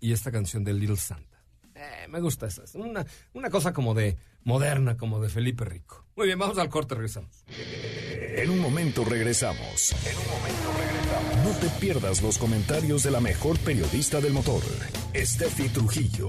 Y 0.00 0.14
esta 0.14 0.32
canción 0.32 0.64
de 0.64 0.72
Little 0.72 0.96
Santa. 0.96 1.44
Eh, 1.74 2.06
me 2.08 2.18
gusta 2.22 2.46
esa. 2.46 2.64
Es 2.64 2.74
una, 2.76 3.04
una 3.34 3.50
cosa 3.50 3.74
como 3.74 3.92
de 3.92 4.16
moderna, 4.42 4.96
como 4.96 5.20
de 5.20 5.28
Felipe 5.28 5.66
Rico. 5.66 6.06
Muy 6.16 6.28
bien, 6.28 6.38
vamos 6.38 6.56
al 6.56 6.70
corte, 6.70 6.94
regresamos. 6.94 7.44
En 7.46 8.48
un 8.48 8.58
momento 8.58 9.04
regresamos. 9.04 9.92
En 9.92 10.16
un 10.16 10.28
momento 10.28 10.72
regresamos. 10.78 11.44
No 11.44 11.60
te 11.60 11.68
pierdas 11.78 12.22
los 12.22 12.38
comentarios 12.38 13.02
de 13.02 13.10
la 13.10 13.20
mejor 13.20 13.58
periodista 13.58 14.22
del 14.22 14.32
motor, 14.32 14.62
Steffi 15.14 15.68
Trujillo. 15.68 16.28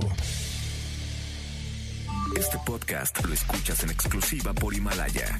Este 2.35 2.57
podcast 2.65 3.23
lo 3.23 3.33
escuchas 3.33 3.81
en 3.85 3.91
exclusiva 3.91 4.53
por 4.53 4.73
Himalaya. 4.73 5.39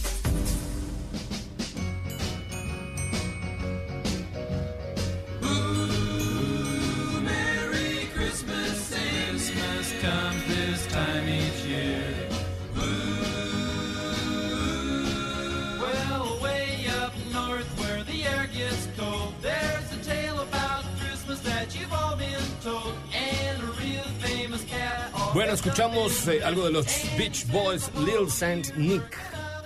Bueno, 25.51 25.65
escuchamos 25.65 26.27
eh, 26.29 26.41
algo 26.45 26.63
de 26.63 26.71
los 26.71 26.85
Beach 27.17 27.45
Boys, 27.47 27.91
Little 28.05 28.29
Saint 28.29 28.73
Nick, 28.77 29.03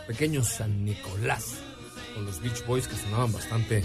pequeño 0.07 0.43
San 0.43 0.83
Nicolás, 0.83 1.57
con 2.15 2.25
los 2.25 2.41
Beach 2.41 2.65
Boys 2.65 2.87
que 2.87 2.95
sonaban 2.95 3.31
bastante, 3.31 3.83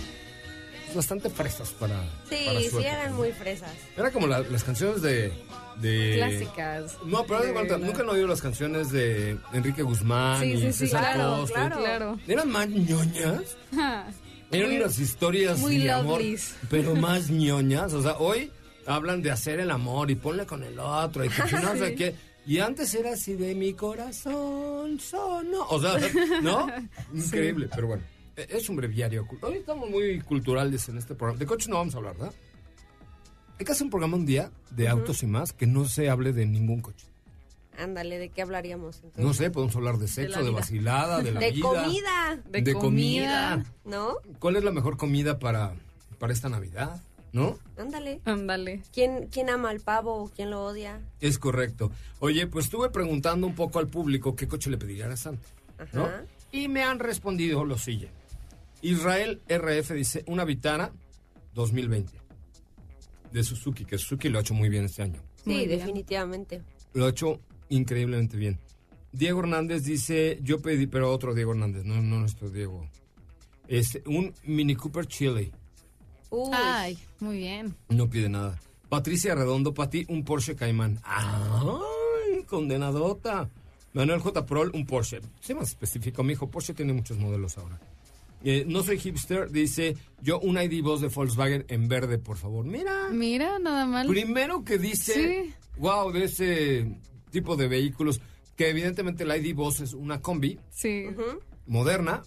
pues, 0.86 0.96
bastante 0.96 1.28
fresas 1.28 1.68
para, 1.78 2.02
Sí, 2.26 2.36
para 2.46 2.60
sí 2.60 2.86
eran 2.86 3.12
muy 3.16 3.32
fresas. 3.32 3.68
Era 3.98 4.10
como 4.12 4.26
la- 4.26 4.40
las 4.40 4.64
canciones 4.64 5.02
de... 5.02 5.30
de 5.76 6.14
Clásicas. 6.16 6.96
No, 7.04 7.24
pero 7.26 7.42
de 7.42 7.52
cuenta, 7.52 7.76
nunca 7.76 8.00
han 8.00 8.08
oído 8.08 8.26
las 8.28 8.40
canciones 8.40 8.90
de 8.90 9.36
Enrique 9.52 9.82
Guzmán 9.82 10.40
Sí, 10.40 10.52
y 10.52 10.72
sí, 10.72 10.86
César 10.86 11.16
claro, 11.16 11.36
Costa. 11.42 11.54
claro. 11.54 11.76
Claro. 11.80 12.18
Eran 12.26 12.50
más 12.50 12.66
ñoñas. 12.66 13.42
Eran 14.52 14.68
Muy- 14.70 14.76
unas 14.78 14.98
historias 14.98 15.58
muy 15.58 15.76
de 15.76 15.90
amor, 15.92 16.22
pero 16.70 16.94
más 16.96 17.28
ñoñas. 17.30 17.92
O 17.92 18.00
sea, 18.00 18.14
hoy 18.16 18.50
hablan 18.94 19.22
de 19.22 19.30
hacer 19.30 19.60
el 19.60 19.70
amor 19.70 20.10
y 20.10 20.14
ponle 20.16 20.46
con 20.46 20.62
el 20.62 20.78
otro 20.78 21.24
y 21.24 21.28
que 21.28 21.42
si 21.48 21.54
no 21.56 21.74
sé 21.76 21.94
qué. 21.94 22.14
Y 22.46 22.58
antes 22.58 22.94
era 22.94 23.12
así 23.12 23.34
de 23.34 23.54
mi 23.54 23.74
corazón 23.74 24.98
sonó. 24.98 25.66
O 25.68 25.80
sea, 25.80 25.98
¿no? 26.42 26.66
Increíble, 27.14 27.68
pero 27.74 27.88
bueno. 27.88 28.02
e- 28.36 28.46
Es 28.50 28.68
un 28.68 28.76
breviario. 28.76 29.26
Hoy 29.42 29.54
estamos 29.58 29.88
muy 29.90 30.20
culturales 30.20 30.88
en 30.88 30.98
este 30.98 31.14
programa. 31.14 31.38
De 31.38 31.46
coches 31.46 31.68
no 31.68 31.76
vamos 31.76 31.94
a 31.94 31.98
hablar, 31.98 32.16
¿verdad? 32.16 32.34
Hay 33.58 33.66
que 33.66 33.72
hacer 33.72 33.84
un 33.84 33.90
programa 33.90 34.16
un 34.16 34.24
día 34.26 34.50
de 34.70 34.88
autos 34.88 35.22
y 35.22 35.26
más 35.26 35.52
que 35.52 35.66
no 35.66 35.84
se 35.84 36.08
hable 36.08 36.32
de 36.32 36.46
ningún 36.46 36.80
coche. 36.80 37.06
Ándale, 37.78 38.18
¿de 38.18 38.30
qué 38.30 38.42
hablaríamos 38.42 38.96
entonces? 38.96 39.22
No 39.24 39.32
sé, 39.34 39.50
podemos 39.50 39.76
hablar 39.76 39.98
de 39.98 40.08
sexo, 40.08 40.42
de, 40.42 40.50
vacilada, 40.50 41.22
de 41.22 41.32
la 41.32 41.40
De 41.40 41.52
vida. 41.52 41.62
comida, 41.68 42.38
De, 42.50 42.62
De 42.62 42.72
comida. 42.74 43.62
comida. 43.62 43.64
¿no? 43.84 44.14
¿Cuál 44.38 44.56
es 44.56 44.64
la 44.64 44.70
mejor 44.70 44.96
comida 44.96 45.38
para, 45.38 45.74
para 46.18 46.32
esta 46.32 46.48
Navidad? 46.48 47.02
¿No? 47.32 47.58
Ándale. 47.76 48.20
Ándale. 48.24 48.82
¿Quién, 48.92 49.28
¿Quién 49.28 49.50
ama 49.50 49.70
al 49.70 49.80
pavo 49.80 50.14
o 50.24 50.28
quién 50.28 50.50
lo 50.50 50.64
odia? 50.64 51.00
Es 51.20 51.38
correcto. 51.38 51.90
Oye, 52.18 52.46
pues 52.46 52.64
estuve 52.66 52.90
preguntando 52.90 53.46
un 53.46 53.54
poco 53.54 53.78
al 53.78 53.88
público 53.88 54.34
qué 54.34 54.48
coche 54.48 54.68
le 54.70 54.78
pedirían 54.78 55.12
a 55.12 55.16
Santa. 55.16 55.46
¿no? 55.92 56.08
Y 56.52 56.68
me 56.68 56.82
han 56.82 56.98
respondido 56.98 57.64
lo 57.64 57.78
siguiente. 57.78 58.18
Israel 58.82 59.40
RF 59.48 59.92
dice 59.92 60.24
una 60.26 60.44
Vitara 60.44 60.92
2020 61.54 62.12
de 63.32 63.44
Suzuki, 63.44 63.84
que 63.84 63.96
Suzuki 63.98 64.28
lo 64.28 64.38
ha 64.38 64.40
hecho 64.40 64.54
muy 64.54 64.68
bien 64.68 64.84
este 64.86 65.02
año. 65.02 65.22
Sí, 65.44 65.50
Muy 65.50 65.66
bien. 65.66 65.78
definitivamente. 65.78 66.62
Lo 66.94 67.06
ha 67.06 67.10
hecho 67.10 67.40
increíblemente 67.68 68.36
bien. 68.36 68.58
Diego 69.12 69.40
Hernández 69.40 69.84
dice, 69.84 70.38
yo 70.42 70.60
pedí, 70.60 70.86
pero 70.86 71.12
otro 71.12 71.34
Diego 71.34 71.52
Hernández, 71.52 71.84
no, 71.84 72.00
no 72.02 72.18
nuestro 72.20 72.50
Diego. 72.50 72.88
Este, 73.68 74.02
un 74.06 74.34
Mini 74.44 74.74
Cooper 74.74 75.06
Chile. 75.06 75.52
Uy, 76.30 76.50
Ay, 76.52 76.98
muy 77.20 77.38
bien. 77.38 77.74
No 77.88 78.08
pide 78.08 78.28
nada. 78.28 78.58
Patricia 78.88 79.34
Redondo, 79.34 79.74
para 79.74 79.90
ti, 79.90 80.04
un 80.08 80.24
Porsche 80.24 80.56
Cayman. 80.56 81.00
¡Ay, 81.04 82.42
condenadota! 82.46 83.48
Manuel 83.92 84.20
J. 84.20 84.46
Prol, 84.46 84.70
un 84.74 84.86
Porsche. 84.86 85.20
Sé 85.40 85.54
más 85.54 85.68
específico, 85.70 86.22
mi 86.22 86.32
hijo. 86.34 86.48
Porsche 86.50 86.74
tiene 86.74 86.92
muchos 86.92 87.18
modelos 87.18 87.58
ahora. 87.58 87.80
Eh, 88.42 88.64
no 88.66 88.82
soy 88.82 88.98
hipster, 88.98 89.50
dice, 89.50 89.96
yo 90.22 90.40
un 90.40 90.56
ID 90.56 90.82
Boss 90.82 91.02
de 91.02 91.08
Volkswagen 91.08 91.64
en 91.68 91.88
verde, 91.88 92.18
por 92.18 92.36
favor. 92.38 92.64
Mira, 92.64 93.08
Mira, 93.10 93.58
nada 93.58 93.84
mal. 93.84 94.06
primero 94.08 94.64
que 94.64 94.78
dice, 94.78 95.44
Sí. 95.44 95.54
wow, 95.76 96.10
de 96.10 96.24
ese 96.24 96.96
tipo 97.30 97.54
de 97.56 97.68
vehículos, 97.68 98.20
que 98.56 98.70
evidentemente 98.70 99.24
el 99.24 99.30
ID 99.44 99.54
Boss 99.54 99.80
es 99.80 99.92
una 99.92 100.22
combi 100.22 100.58
Sí. 100.70 101.04
moderna, 101.66 102.22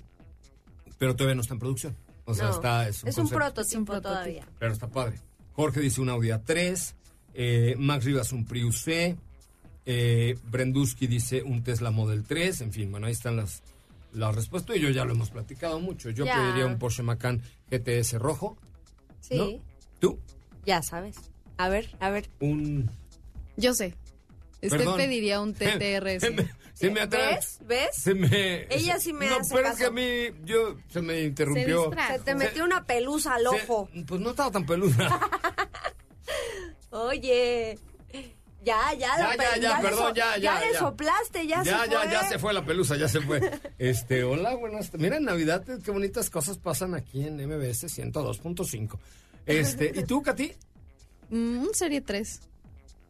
pero 0.99 1.15
todavía 1.15 1.35
no 1.35 1.41
está 1.41 1.55
en 1.55 1.59
producción. 1.59 1.95
O 2.25 2.33
sea, 2.33 2.45
no, 2.45 2.51
está, 2.55 2.87
es 2.87 3.03
un, 3.03 3.09
es 3.09 3.17
un 3.17 3.29
prototipo 3.29 3.61
Es 3.61 3.75
un 3.75 3.85
prototipo. 3.85 4.09
todavía. 4.13 4.47
Pero 4.59 4.71
está 4.73 4.87
padre. 4.87 5.19
Jorge 5.53 5.79
dice 5.81 6.01
un 6.01 6.09
Audi 6.09 6.29
A3. 6.29 6.93
eh, 7.35 7.75
Max 7.77 8.05
Rivas 8.05 8.31
un 8.31 8.45
Prius 8.45 8.81
C. 8.81 9.17
eh, 9.85 10.37
Brenduski 10.45 11.07
dice 11.07 11.43
un 11.43 11.63
Tesla 11.63 11.91
Model 11.91 12.23
3. 12.23 12.61
En 12.61 12.71
fin, 12.71 12.89
bueno, 12.91 13.07
ahí 13.07 13.13
están 13.13 13.35
las, 13.35 13.61
las 14.13 14.33
respuestas. 14.35 14.77
Y 14.77 14.79
yo 14.79 14.89
ya 14.89 15.03
lo 15.05 15.11
hemos 15.13 15.29
platicado 15.31 15.79
mucho. 15.79 16.09
Yo 16.11 16.25
Ya. 16.25 16.35
pediría 16.35 16.65
un 16.65 16.79
Porsche 16.79 17.03
Macan 17.03 17.41
GTS 17.69 18.13
rojo. 18.19 18.57
Sí, 19.19 19.37
¿no? 19.37 19.47
¿Tú? 19.99 20.19
ya 20.65 20.81
sabes. 20.81 21.17
A 21.57 21.67
ver, 21.69 21.89
a 21.99 22.09
ver. 22.09 22.29
Un... 22.39 22.89
Yo 23.57 23.73
sé. 23.73 23.93
Usted 24.61 24.69
Perdón. 24.77 24.95
pediría 24.97 25.41
un 25.41 25.53
TTRS. 25.53 26.23
Se 26.73 26.89
me, 26.89 27.01
se 27.01 27.07
me 27.07 27.17
¿Ves? 27.17 27.59
¿Ves? 27.65 27.95
Se 27.95 28.13
me... 28.15 28.67
Ella 28.69 28.99
sí 28.99 29.13
me 29.13 29.27
no, 29.27 29.37
hace 29.37 29.53
pero 29.55 29.69
es 29.69 29.75
que 29.77 29.85
a 29.85 29.91
mí... 29.91 30.35
Yo, 30.43 30.75
se 30.89 31.01
me 31.01 31.21
interrumpió. 31.21 31.91
Se 32.07 32.19
te 32.19 32.35
metió 32.35 32.63
una 32.65 32.83
pelusa 32.85 33.35
al 33.35 33.43
Se- 33.43 33.47
ojo. 33.47 33.89
pues 34.07 34.19
no 34.21 34.31
estaba 34.31 34.51
tan 34.51 34.65
peluda. 34.65 35.19
Oye. 36.89 37.77
Ya, 38.63 38.93
ya, 38.93 39.17
Ya, 39.17 39.17
la 39.17 39.35
ya, 39.35 39.57
ya, 39.57 39.77
le 39.77 39.83
perdón, 39.83 40.07
so- 40.09 40.15
ya, 40.15 40.37
ya, 40.37 40.59
le 40.61 40.71
ya. 40.71 40.79
soplaste, 40.79 41.45
ya, 41.47 41.63
ya, 41.63 41.83
se 41.83 41.89
ya, 41.91 41.99
fue. 42.01 42.11
ya 42.11 42.23
se 42.29 42.39
fue 42.39 42.53
la 42.53 42.65
pelusa, 42.65 42.95
ya 42.95 43.09
se 43.09 43.19
fue. 43.19 43.59
Este, 43.77 44.23
hola, 44.23 44.55
buenas. 44.55 44.89
Mira, 44.93 45.17
en 45.17 45.25
Navidad, 45.25 45.65
qué 45.83 45.91
bonitas 45.91 46.29
cosas 46.29 46.57
pasan 46.59 46.95
aquí 46.95 47.25
en 47.27 47.35
MBS 47.45 47.83
102.5. 47.99 48.97
Este, 49.45 49.91
¿y 49.93 50.03
tú, 50.05 50.21
Katy? 50.21 50.53
Mm, 51.29 51.59
un 51.59 51.73
Serie 51.73 51.99
3. 51.99 52.39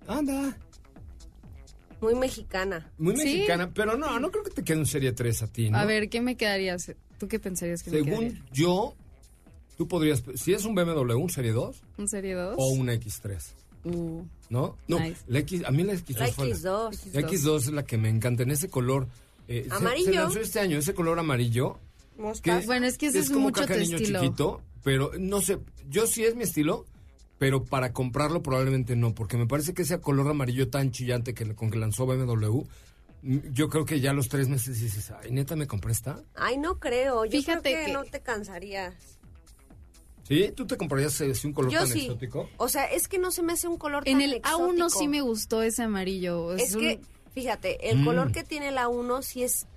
Anda, 0.08 0.58
Muy 2.04 2.16
mexicana. 2.16 2.92
muy 2.98 3.16
Sí. 3.18 3.24
mexicana, 3.24 3.72
pero 3.74 3.98
no, 3.98 4.20
no 4.20 4.30
creo 4.32 4.44
que 4.44 4.52
te 4.52 4.64
quede 4.64 4.78
un 4.78 4.86
Serie 4.86 5.12
3 5.14 5.44
a 5.44 5.48
ti, 5.48 5.70
¿no? 5.70 5.78
A 5.78 5.86
ver, 5.86 6.10
¿qué 6.10 6.22
me 6.22 6.36
quedarías? 6.38 6.92
¿Tú 7.18 7.28
qué 7.28 7.40
pensarías 7.40 7.82
que 7.84 7.92
me 7.92 7.98
Según 8.04 8.20
quedaría? 8.30 8.46
yo, 8.52 8.96
tú 9.78 9.88
podrías, 9.88 10.24
si 10.36 10.54
es 10.54 10.66
un 10.66 10.76
BMW, 10.76 11.14
un 11.16 11.30
Serie 11.30 11.52
2 11.52 11.82
¿Un 11.98 12.08
Serie 12.08 12.34
2? 12.36 12.56
o 12.58 12.68
un 12.70 12.88
X3, 12.90 13.38
Uh, 13.86 14.24
¿no? 14.50 14.78
No, 14.88 14.98
Nice. 15.00 15.22
la 15.28 15.40
X, 15.40 15.64
a 15.66 15.72
mí 15.72 15.84
la 15.84 15.94
X2 15.94 16.18
La 16.20 16.28
fue 16.30 16.48
la- 16.48 16.56
X2. 16.56 17.14
La 17.14 17.22
X2 17.22 17.58
es 17.58 17.68
la 17.74 17.84
que 17.84 17.98
me 17.98 18.08
encanta, 18.10 18.44
en 18.44 18.52
ese 18.52 18.70
color. 18.70 19.08
eh, 19.50 19.66
se- 19.68 19.74
Amarillo. 19.76 20.06
Se, 20.06 20.14
lanzó 20.14 20.40
este 20.40 20.60
año, 20.62 20.78
ese 20.78 20.94
color 20.94 21.20
amarillo. 21.20 21.78
Mostaza. 22.18 22.66
Bueno, 22.66 22.86
es 22.88 22.98
que 22.98 23.08
ese 23.08 23.20
es 23.20 23.28
como 23.30 23.48
mucho 23.48 23.60
caca 23.62 23.74
tu 23.74 23.80
niño 23.82 23.98
estilo. 23.98 24.22
chiquito, 24.22 24.62
pero 24.86 25.12
no 25.20 25.42
sé, 25.42 25.58
yo 25.90 26.08
sí 26.08 26.24
es 26.24 26.34
mi 26.36 26.44
estilo, 26.44 26.86
pero 27.44 27.66
para 27.66 27.92
comprarlo 27.92 28.42
probablemente 28.42 28.96
no, 28.96 29.14
porque 29.14 29.36
me 29.36 29.46
parece 29.46 29.74
que 29.74 29.82
ese 29.82 30.00
color 30.00 30.30
amarillo 30.30 30.70
tan 30.70 30.92
chillante 30.92 31.34
que 31.34 31.54
con 31.56 31.70
que 31.70 31.78
lanzó 31.78 32.06
BMW, 32.06 32.64
mm, 33.22 33.38
yo 33.52 33.68
creo 33.68 33.84
que 33.84 34.00
ya 34.00 34.12
a 34.12 34.14
los 34.14 34.30
tres 34.30 34.48
meses 34.48 34.80
dices, 34.80 35.12
ay, 35.12 35.30
neta, 35.32 35.58
me 35.58 35.68
compré 35.68 35.92
esta. 35.92 36.24
Ay, 36.36 36.56
no 36.58 36.80
creo. 36.80 37.26
Yo 37.26 37.32
Fíjate 37.32 37.62
creo 37.72 37.80
que, 37.82 37.86
que- 37.88 37.92
no 37.92 38.06
te 38.06 38.22
cansarías. 38.22 38.94
¿Sí? 40.26 40.54
¿Tú 40.56 40.66
te 40.66 40.78
comprarías 40.78 41.20
un 41.44 41.52
color 41.52 41.70
Yo 41.70 41.80
tan 41.80 41.90
sí. 41.90 42.06
exótico? 42.06 42.50
O 42.56 42.70
sea, 42.70 42.86
es 42.86 43.10
que 43.10 43.20
no 43.20 43.30
se 43.32 43.44
me 43.44 43.52
hace 43.52 43.68
un 43.68 43.78
color 43.78 44.04
En 44.08 44.20
tan 44.20 44.22
el 44.22 44.42
A1 44.42 44.76
exótico. 44.86 44.90
sí 45.02 45.08
me 45.10 45.20
gustó 45.20 45.62
ese 45.64 45.84
amarillo. 45.84 46.54
Es 46.56 46.76
un- 46.76 46.80
que, 46.80 47.02
fíjate, 47.34 47.90
el 47.90 48.00
Mm. 48.00 48.06
color 48.06 48.32
que 48.32 48.46
tiene 48.46 48.70
el 48.70 48.78
A1 48.78 49.22
sí 49.22 49.44
es 49.44 49.68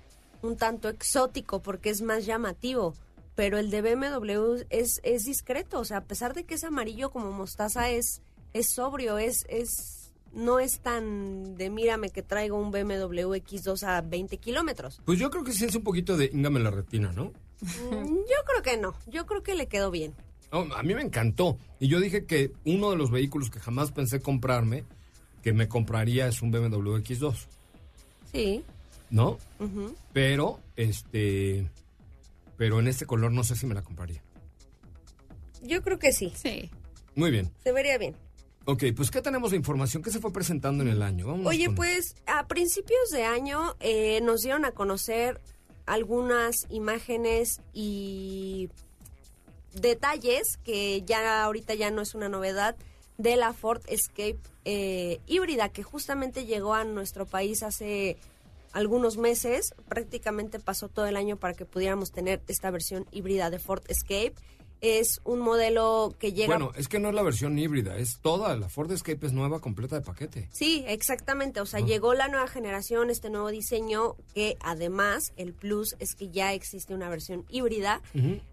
un 0.41 0.55
tanto 0.55 0.87
exótico 0.87 1.61
porque 1.61 1.89
es 1.89 2.01
más 2.01 2.25
llamativo. 2.25 2.93
Pero 3.37 3.57
el 3.59 3.69
de 3.69 3.81
BMW 3.83 4.63
es, 4.71 4.99
es 5.03 5.23
discreto. 5.23 5.79
O 5.79 5.85
sea, 5.85 5.97
a 5.97 6.03
pesar 6.03 6.33
de 6.33 6.43
que 6.43 6.55
es 6.55 6.63
amarillo 6.65 7.11
como 7.11 7.31
mostaza, 7.31 7.89
es, 7.91 8.21
es 8.53 8.71
sobrio, 8.73 9.17
es, 9.19 9.45
es, 9.47 10.11
no 10.33 10.59
es 10.59 10.79
tan 10.79 11.55
de 11.55 11.69
mírame 11.69 12.09
que 12.09 12.23
traigo 12.23 12.57
un 12.59 12.71
BMW 12.71 13.35
X2 13.35 13.83
a 13.83 14.01
20 14.01 14.37
kilómetros. 14.37 14.99
Pues 15.05 15.19
yo 15.19 15.29
creo 15.29 15.43
que 15.43 15.53
sí 15.53 15.63
es 15.65 15.75
un 15.75 15.83
poquito 15.83 16.17
de 16.17 16.31
íngame 16.33 16.59
la 16.59 16.71
retina, 16.71 17.13
¿no? 17.13 17.25
Mm, 17.61 18.07
Yo 18.15 18.43
creo 18.45 18.61
que 18.63 18.77
no. 18.77 18.95
Yo 19.05 19.25
creo 19.25 19.43
que 19.43 19.53
le 19.55 19.67
quedó 19.67 19.91
bien. 19.91 20.13
No, 20.51 20.61
a 20.75 20.81
mí 20.81 20.95
me 20.95 21.01
encantó. 21.03 21.57
Y 21.79 21.87
yo 21.89 21.99
dije 21.99 22.25
que 22.25 22.51
uno 22.65 22.89
de 22.89 22.97
los 22.97 23.11
vehículos 23.11 23.49
que 23.51 23.59
jamás 23.59 23.91
pensé 23.91 24.19
comprarme, 24.19 24.83
que 25.43 25.53
me 25.53 25.67
compraría 25.67 26.27
es 26.27 26.41
un 26.41 26.49
BMW 26.51 26.95
X2, 27.03 27.35
Sí. 28.31 28.63
¿no? 29.11 29.37
Pero, 30.11 30.59
este, 30.75 31.69
pero 32.57 32.79
en 32.79 32.87
este 32.87 33.05
color 33.05 33.31
no 33.31 33.43
sé 33.43 33.55
si 33.55 33.65
me 33.65 33.75
la 33.75 33.83
compraría. 33.83 34.21
Yo 35.63 35.81
creo 35.81 35.99
que 35.99 36.11
sí. 36.11 36.33
Sí. 36.35 36.69
Muy 37.15 37.31
bien. 37.31 37.51
Se 37.63 37.71
vería 37.71 37.97
bien. 37.97 38.15
Ok, 38.65 38.83
pues 38.95 39.09
¿qué 39.11 39.21
tenemos 39.21 39.51
de 39.51 39.57
información? 39.57 40.03
¿Qué 40.03 40.11
se 40.11 40.19
fue 40.19 40.31
presentando 40.33 40.83
en 40.83 40.89
el 40.89 41.01
año? 41.01 41.27
Vámonos 41.27 41.47
Oye, 41.47 41.67
con- 41.67 41.75
pues 41.75 42.15
a 42.25 42.47
principios 42.47 43.09
de 43.11 43.23
año 43.23 43.75
eh, 43.79 44.19
nos 44.21 44.41
dieron 44.41 44.65
a 44.65 44.71
conocer 44.71 45.39
algunas 45.85 46.67
imágenes 46.69 47.61
y 47.73 48.69
detalles 49.73 50.57
que 50.63 51.01
ya 51.03 51.43
ahorita 51.43 51.75
ya 51.75 51.91
no 51.91 52.01
es 52.01 52.13
una 52.15 52.29
novedad 52.29 52.75
de 53.17 53.35
la 53.35 53.53
Ford 53.53 53.81
Escape 53.87 54.37
eh, 54.65 55.19
híbrida 55.27 55.69
que 55.69 55.83
justamente 55.83 56.45
llegó 56.45 56.73
a 56.73 56.83
nuestro 56.83 57.25
país 57.25 57.63
hace 57.63 58.17
algunos 58.73 59.17
meses. 59.17 59.73
Prácticamente 59.87 60.59
pasó 60.59 60.89
todo 60.89 61.05
el 61.07 61.17
año 61.17 61.37
para 61.37 61.53
que 61.53 61.65
pudiéramos 61.65 62.11
tener 62.11 62.41
esta 62.47 62.71
versión 62.71 63.05
híbrida 63.11 63.49
de 63.49 63.59
Ford 63.59 63.83
Escape. 63.87 64.35
Es 64.79 65.21
un 65.23 65.39
modelo 65.39 66.13
que 66.19 66.33
llega 66.33 66.55
Bueno, 66.55 66.71
es 66.75 66.87
que 66.87 66.99
no 66.99 67.09
es 67.09 67.15
la 67.15 67.23
versión 67.23 67.57
híbrida, 67.57 67.97
es 67.97 68.19
toda. 68.21 68.55
La 68.55 68.69
Ford 68.69 68.91
Escape 68.91 69.25
es 69.25 69.33
nueva, 69.33 69.59
completa 69.59 69.95
de 69.95 70.05
paquete. 70.05 70.49
Sí, 70.51 70.83
exactamente. 70.87 71.61
O 71.61 71.65
sea, 71.65 71.79
llegó 71.79 72.13
la 72.13 72.27
nueva 72.27 72.47
generación, 72.47 73.09
este 73.09 73.31
nuevo 73.31 73.49
diseño, 73.49 74.15
que 74.35 74.55
además 74.59 75.33
el 75.35 75.53
plus 75.53 75.95
es 75.97 76.13
que 76.13 76.29
ya 76.29 76.53
existe 76.53 76.93
una 76.93 77.09
versión 77.09 77.43
híbrida 77.49 78.03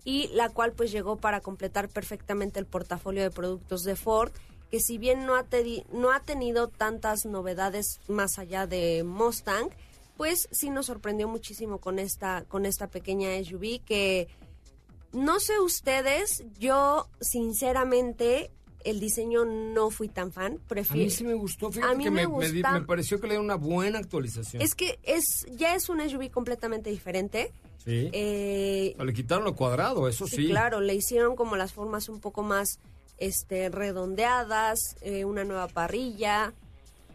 y 0.05 0.29
la 0.29 0.49
cual 0.49 0.73
pues 0.73 0.93
llegó 0.93 1.17
para 1.17 1.41
completar 1.41 1.91
perfectamente 1.91 2.59
el 2.59 2.65
portafolio 2.65 3.23
de 3.23 3.31
productos 3.31 3.83
de 3.83 3.95
Ford, 3.95 4.33
que 4.71 4.81
si 4.81 4.97
bien 4.97 5.27
no 5.27 5.37
ha, 5.37 5.47
no 5.93 6.11
ha 6.11 6.21
tenido 6.21 6.69
tantas 6.69 7.27
novedades 7.27 8.01
más 8.09 8.39
allá 8.39 8.67
de 8.67 9.05
Mustang, 9.05 9.69
pues 10.17 10.49
sí 10.53 10.71
nos 10.71 10.87
sorprendió 10.87 11.29
muchísimo 11.29 11.79
con 11.79 11.99
esta, 11.99 12.45
con 12.49 12.67
esta 12.67 12.89
pequeña 12.89 13.29
SUV 13.43 13.81
que 13.85 14.29
no 15.13 15.39
sé 15.41 15.61
ustedes, 15.61 16.45
yo 16.59 17.09
sinceramente 17.21 18.51
el 18.85 19.01
diseño 19.01 19.45
no 19.45 19.91
fui 19.91 20.09
tan 20.09 20.33
fan. 20.33 20.55
A 20.65 20.69
Prefiero 20.69 21.05
mí 21.05 21.11
sí 21.11 21.25
me 21.25 21.35
gustó, 21.35 21.71
fíjate 21.71 21.93
A 21.93 21.97
mí 21.97 22.05
que 22.05 22.11
me, 22.11 22.27
me 22.27 22.27
gusta. 22.27 22.85
pareció 22.87 23.21
que 23.21 23.27
le 23.27 23.35
dieron 23.35 23.47
una 23.47 23.57
buena 23.57 23.99
actualización. 23.99 24.63
Es 24.63 24.75
que 24.75 24.99
es 25.03 25.47
ya 25.57 25.75
es 25.75 25.89
una 25.89 26.09
SUV 26.09 26.31
completamente 26.31 26.91
diferente. 26.91 27.53
Sí. 27.85 28.11
Eh, 28.13 28.97
le 28.99 29.13
quitaron 29.13 29.45
lo 29.45 29.55
cuadrado, 29.55 30.09
eso 30.09 30.27
sí. 30.27 30.37
sí, 30.37 30.49
claro, 30.49 30.81
le 30.81 30.95
hicieron 30.95 31.37
como 31.37 31.57
las 31.57 31.73
formas 31.73 32.09
un 32.09 32.21
poco 32.21 32.43
más 32.43 32.79
este 33.19 33.69
redondeadas, 33.69 34.97
eh, 35.01 35.25
una 35.25 35.45
nueva 35.45 35.69
parrilla. 35.69 36.53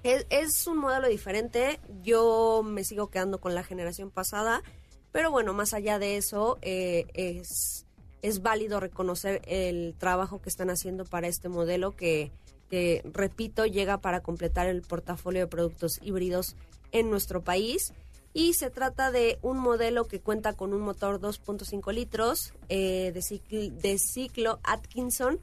Es, 0.03 0.67
un 0.67 0.77
modelo 0.77 1.07
diferente. 1.07 1.79
Yo 2.01 2.61
me 2.63 2.83
sigo 2.83 3.09
quedando 3.09 3.39
con 3.39 3.53
la 3.55 3.63
generación 3.63 4.11
pasada, 4.11 4.63
pero 5.11 5.31
bueno, 5.31 5.53
más 5.53 5.73
allá 5.73 5.99
de 5.99 6.17
eso, 6.17 6.57
eh, 6.61 7.05
es, 7.13 7.85
es 8.21 8.41
válido 8.41 8.79
reconocer 8.79 9.41
el 9.45 9.95
trabajo 9.97 10.41
que 10.41 10.49
están 10.49 10.69
haciendo 10.69 11.03
para 11.05 11.27
este 11.27 11.49
modelo 11.49 11.95
que, 11.95 12.31
que, 12.69 13.01
repito, 13.05 13.65
llega 13.65 13.97
para 13.99 14.21
completar 14.21 14.67
el 14.67 14.81
portafolio 14.81 15.41
de 15.41 15.47
productos 15.47 15.99
híbridos 16.01 16.55
en 16.91 17.09
nuestro 17.09 17.43
país. 17.43 17.93
Y 18.31 18.53
se 18.53 18.69
trata 18.69 19.11
de 19.11 19.39
un 19.41 19.57
modelo 19.57 20.05
que 20.05 20.21
cuenta 20.21 20.53
con 20.53 20.73
un 20.73 20.81
motor 20.81 21.19
2.5 21.19 21.91
litros 21.91 22.53
eh, 22.69 23.11
de, 23.11 23.19
cicl- 23.21 23.71
de 23.71 23.97
ciclo 23.97 24.59
Atkinson 24.63 25.39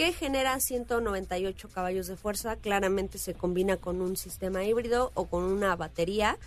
que 0.00 0.14
genera 0.14 0.58
198 0.58 1.68
caballos 1.68 2.06
de 2.06 2.16
fuerza. 2.16 2.56
Claramente 2.56 3.18
se 3.18 3.34
combina 3.34 3.76
con 3.76 4.00
un 4.00 4.16
sistema 4.16 4.64
híbrido 4.64 5.10
o 5.12 5.26
con 5.26 5.44
una 5.44 5.76
batería 5.76 6.38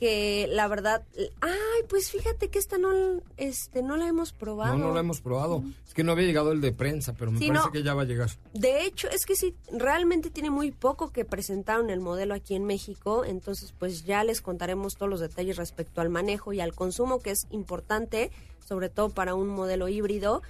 que 0.00 0.48
la 0.50 0.66
verdad, 0.66 1.04
ay, 1.42 1.82
pues 1.88 2.10
fíjate 2.10 2.48
que 2.48 2.58
esta 2.58 2.78
no, 2.78 2.90
este, 3.36 3.82
no 3.84 3.96
la 3.96 4.08
hemos 4.08 4.32
probado. 4.32 4.76
No, 4.76 4.88
no 4.88 4.94
lo 4.94 4.98
hemos 4.98 5.20
probado. 5.20 5.62
Es 5.86 5.94
que 5.94 6.02
no 6.02 6.10
había 6.10 6.26
llegado 6.26 6.50
el 6.50 6.60
de 6.60 6.72
prensa, 6.72 7.12
pero 7.16 7.30
me 7.30 7.38
Sí, 7.38 7.46
parece 7.46 7.66
no. 7.66 7.70
que 7.70 7.84
ya 7.84 7.94
va 7.94 8.02
a 8.02 8.04
llegar. 8.04 8.30
De 8.52 8.84
hecho, 8.84 9.08
es 9.10 9.26
que 9.26 9.36
sí, 9.36 9.54
realmente 9.70 10.30
tiene 10.30 10.50
muy 10.50 10.72
poco 10.72 11.12
que 11.12 11.24
presentaron 11.24 11.88
el 11.88 12.00
modelo 12.00 12.34
aquí 12.34 12.56
en 12.56 12.64
México, 12.64 13.24
entonces 13.24 13.72
pues 13.78 14.04
ya 14.04 14.24
les 14.24 14.40
contaremos 14.40 14.96
todos 14.96 15.08
los 15.08 15.20
detalles 15.20 15.56
respecto 15.56 16.00
al 16.00 16.08
manejo 16.08 16.52
y 16.52 16.58
al 16.58 16.74
consumo, 16.74 17.20
que 17.20 17.30
es 17.30 17.46
importante, 17.52 18.32
sobre 18.66 18.88
todo 18.88 19.10
para 19.10 19.36
un 19.36 19.46
modelo 19.46 19.86
híbrido. 19.86 20.42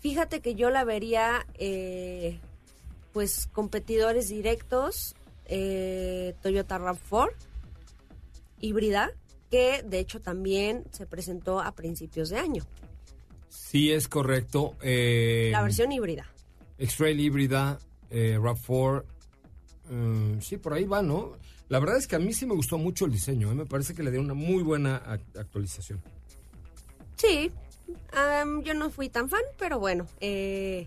Fíjate 0.00 0.40
que 0.40 0.54
yo 0.54 0.70
la 0.70 0.84
vería, 0.84 1.46
eh, 1.54 2.38
pues, 3.12 3.48
competidores 3.52 4.28
directos, 4.28 5.14
eh, 5.46 6.34
Toyota 6.42 6.78
RAV4, 6.78 7.30
híbrida, 8.60 9.10
que 9.50 9.82
de 9.82 9.98
hecho 9.98 10.20
también 10.20 10.84
se 10.92 11.06
presentó 11.06 11.60
a 11.60 11.72
principios 11.72 12.28
de 12.30 12.38
año, 12.38 12.64
Sí, 13.50 13.90
es 13.92 14.08
correcto. 14.08 14.76
Eh, 14.82 15.48
la 15.52 15.62
versión 15.62 15.90
híbrida. 15.92 16.26
X-Trail 16.78 17.18
híbrida, 17.20 17.78
eh, 18.10 18.38
RAV4. 18.38 19.04
eh, 19.90 20.38
sí, 20.40 20.56
por 20.58 20.74
ahí 20.74 20.84
va, 20.84 21.02
¿no? 21.02 21.32
La 21.68 21.78
verdad 21.78 21.96
es 21.98 22.06
que 22.06 22.16
a 22.16 22.18
mí 22.18 22.32
sí 22.32 22.46
me 22.46 22.54
gustó 22.54 22.78
mucho 22.78 23.04
el 23.06 23.12
diseño. 23.12 23.50
¿eh? 23.50 23.54
Me 23.54 23.66
parece 23.66 23.94
que 23.94 24.02
le 24.02 24.10
dio 24.10 24.20
una 24.20 24.32
muy 24.34 24.62
buena 24.62 25.02
ac- 25.04 25.38
actualización. 25.38 26.00
Sí, 27.16 27.50
yo 28.64 28.74
no 28.74 28.90
fui 28.90 29.08
tan 29.08 29.28
fan, 29.28 29.42
pero 29.58 29.78
bueno, 29.78 30.06
eh, 30.20 30.86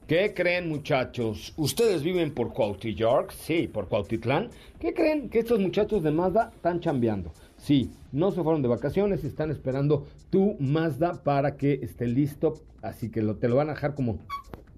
¿Qué 0.08 0.34
creen, 0.34 0.70
muchachos? 0.70 1.54
¿Ustedes 1.58 2.02
viven 2.02 2.34
por 2.34 2.54
Cuautí 2.54 2.96
York? 2.96 3.34
Sí, 3.38 3.68
por 3.68 3.90
Cuautitlán. 3.90 4.48
¿Qué 4.80 4.94
creen 4.94 5.30
que 5.30 5.40
estos 5.40 5.60
muchachos 5.60 6.02
de 6.02 6.12
Mazda 6.12 6.50
están 6.56 6.80
chambeando? 6.80 7.34
Sí, 7.58 7.92
no 8.14 8.32
se 8.32 8.42
fueron 8.42 8.62
de 8.62 8.70
vacaciones 8.70 9.26
están 9.26 9.52
esperando 9.52 10.08
tu 10.30 10.56
Mazda 10.62 11.22
para 11.26 11.58
que 11.58 11.74
esté 11.84 12.08
listo. 12.08 12.54
Así 12.82 13.12
que 13.12 13.22
lo, 13.22 13.36
te 13.36 13.50
lo 13.50 13.58
van 13.58 13.70
a 13.70 13.74
dejar 13.74 13.96
como 13.96 14.20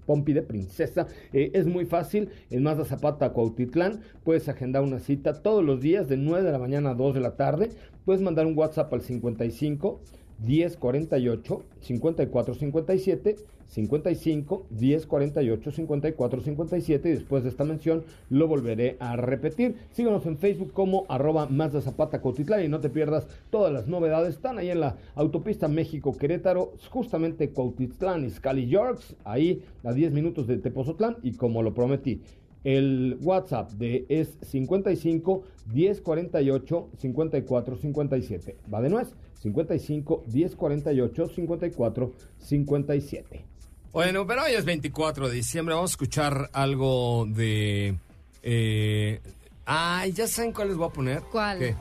Pompi 0.04 0.32
de 0.32 0.42
princesa. 0.42 1.06
Eh, 1.32 1.52
es 1.54 1.64
muy 1.64 1.84
fácil. 1.84 2.30
En 2.50 2.64
Mazda 2.64 2.84
Zapata, 2.84 3.30
Cuautitlán, 3.30 4.00
puedes 4.24 4.48
agendar 4.48 4.82
una 4.82 4.98
cita 4.98 5.42
todos 5.44 5.64
los 5.64 5.80
días 5.80 6.08
de 6.08 6.16
9 6.16 6.44
de 6.44 6.50
la 6.50 6.58
mañana 6.58 6.90
a 6.90 6.94
2 6.94 7.14
de 7.14 7.20
la 7.20 7.36
tarde. 7.36 7.70
Puedes 8.04 8.20
mandar 8.20 8.46
un 8.46 8.58
WhatsApp 8.58 8.92
al 8.92 9.02
55 9.02 10.00
10 10.40 10.76
48 10.76 11.62
54 11.80 12.54
57 12.54 13.36
55 13.70 14.66
10 14.70 15.06
48 15.06 15.70
54 15.70 16.40
57 16.40 17.08
y 17.08 17.12
después 17.12 17.44
de 17.44 17.50
esta 17.50 17.64
mención 17.64 18.04
lo 18.28 18.48
volveré 18.48 18.96
a 18.98 19.16
repetir. 19.16 19.76
Síguenos 19.92 20.26
en 20.26 20.38
Facebook 20.38 20.72
como 20.72 21.06
arroba 21.08 21.46
Mazda 21.46 21.80
Zapata 21.80 22.20
Cuautitlán 22.20 22.64
y 22.64 22.68
no 22.68 22.80
te 22.80 22.90
pierdas 22.90 23.28
todas 23.50 23.72
las 23.72 23.86
novedades. 23.86 24.34
Están 24.34 24.58
ahí 24.58 24.70
en 24.70 24.80
la 24.80 24.96
autopista 25.14 25.68
México-Querétaro, 25.68 26.72
justamente 26.90 27.50
Cuautitlán 27.50 28.24
y 28.24 28.30
Scali 28.30 28.66
Yorks, 28.66 29.14
ahí 29.24 29.62
a 29.84 29.92
10 29.92 30.12
minutos 30.12 30.46
de 30.46 30.58
Tepozotlán 30.58 31.16
y 31.22 31.32
como 31.32 31.62
lo 31.62 31.72
prometí. 31.72 32.20
El 32.64 33.16
WhatsApp 33.22 33.70
de 33.72 34.04
es 34.08 34.36
55 34.42 35.44
10 35.66 36.00
48 36.02 36.90
54 37.00 37.76
57. 37.78 38.56
Va 38.72 38.80
de 38.82 38.90
nuez. 38.90 39.08
55 39.42 40.24
10 40.26 40.56
48 40.56 41.28
54 41.28 42.12
57. 42.38 43.44
Bueno, 43.92 44.26
pero 44.26 44.42
hoy 44.44 44.52
es 44.52 44.64
24 44.64 45.28
de 45.28 45.34
diciembre. 45.36 45.74
Vamos 45.74 45.90
a 45.90 45.94
escuchar 45.94 46.50
algo 46.52 47.26
de. 47.28 47.96
Eh, 48.42 49.20
ay, 49.64 50.12
ya 50.12 50.26
saben 50.28 50.52
cuál 50.52 50.68
les 50.68 50.76
voy 50.76 50.88
a 50.88 50.92
poner. 50.92 51.22
¿Cuál? 51.32 51.58
¿Qué? 51.58 51.76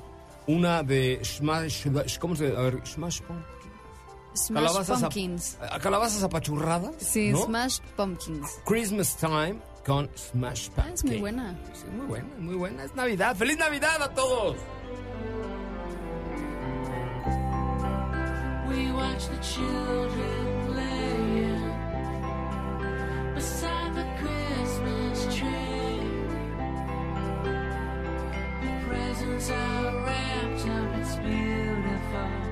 Una 0.47 0.81
de 0.81 1.19
Smash. 1.23 1.87
¿Cómo 2.19 2.35
se 2.35 2.47
A 2.55 2.61
ver, 2.61 2.79
Smash. 2.87 3.19
Smash 4.33 4.63
Calabazas, 4.63 5.01
Pumpkins. 5.01 5.57
a- 5.61 5.79
calabazas 5.79 6.23
apachurradas. 6.23 6.95
Sí, 6.99 7.31
¿no? 7.31 7.43
Smash 7.45 7.79
Pumpkins. 7.97 8.47
Christmas 8.65 9.17
Time 9.17 9.57
con 9.85 10.09
Smash 10.15 10.69
Pass. 10.71 10.85
Ah, 10.87 10.93
es 10.93 11.03
muy 11.03 11.17
buena. 11.17 11.55
Sí, 11.73 11.85
muy 11.95 12.07
buena, 12.07 12.27
muy 12.37 12.55
buena. 12.55 12.83
Es 12.83 12.95
Navidad. 12.95 13.35
¡Feliz 13.35 13.57
Navidad 13.57 14.01
a 14.01 14.13
todos! 14.13 14.57
We 18.67 18.91
watch 18.91 19.27
the 19.27 19.37
children 19.41 20.67
playing 20.67 21.73
beside 23.33 23.95
the 23.95 24.05
Christmas 24.21 25.35
tree. 25.35 26.01
The 28.61 28.71
presents 28.87 29.49
are 29.49 30.05
wrapped 30.05 30.67
up, 30.67 30.99
it's 30.99 31.15
beautiful. 31.17 32.49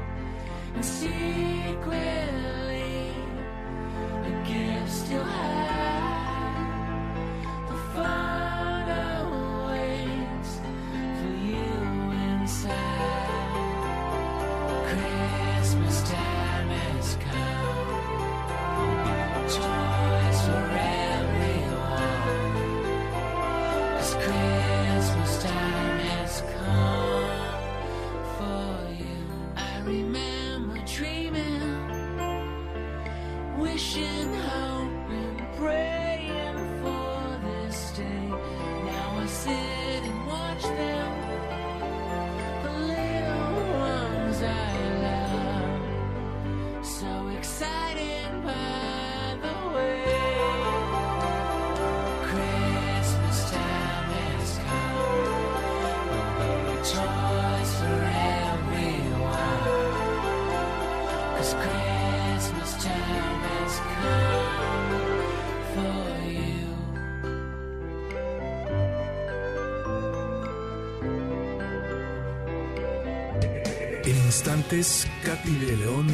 Instantes, 74.68 75.08
Katy 75.24 75.56
de 75.66 75.78
León, 75.78 76.08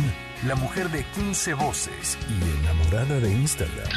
la 0.46 0.56
mujer 0.56 0.90
de 0.92 1.04
15 1.04 1.56
voces 1.56 2.20
y 2.30 2.60
enamorada 2.60 3.20
de 3.20 3.32
Instagram, 3.32 3.88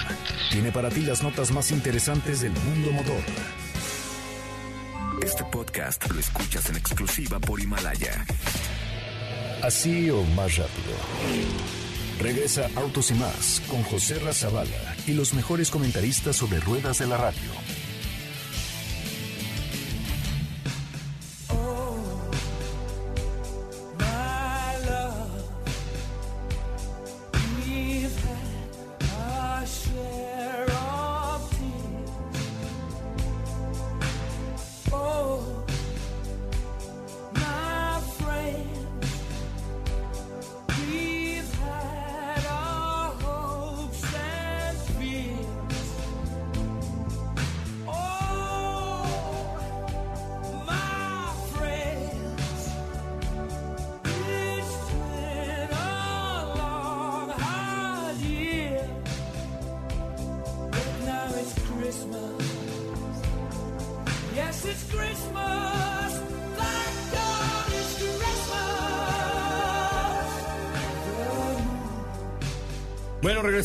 tiene 0.50 0.72
para 0.72 0.88
ti 0.88 1.02
las 1.02 1.22
notas 1.22 1.50
más 1.50 1.70
interesantes 1.72 2.40
del 2.40 2.52
mundo 2.52 2.90
motor. 2.92 3.22
Este 5.22 5.44
podcast 5.44 6.10
lo 6.10 6.18
escuchas 6.18 6.70
en 6.70 6.76
exclusiva 6.76 7.38
por 7.38 7.60
Himalaya. 7.60 8.24
Así 9.62 10.08
o 10.08 10.22
más 10.22 10.56
rápido. 10.56 10.96
Regresa 12.18 12.70
Autos 12.76 13.10
y 13.10 13.14
más 13.14 13.60
con 13.68 13.82
José 13.82 14.18
Razabala 14.20 14.96
y 15.06 15.12
los 15.12 15.34
mejores 15.34 15.70
comentaristas 15.70 16.36
sobre 16.36 16.60
ruedas 16.60 16.98
de 16.98 17.06
la 17.06 17.18
radio. 17.18 17.75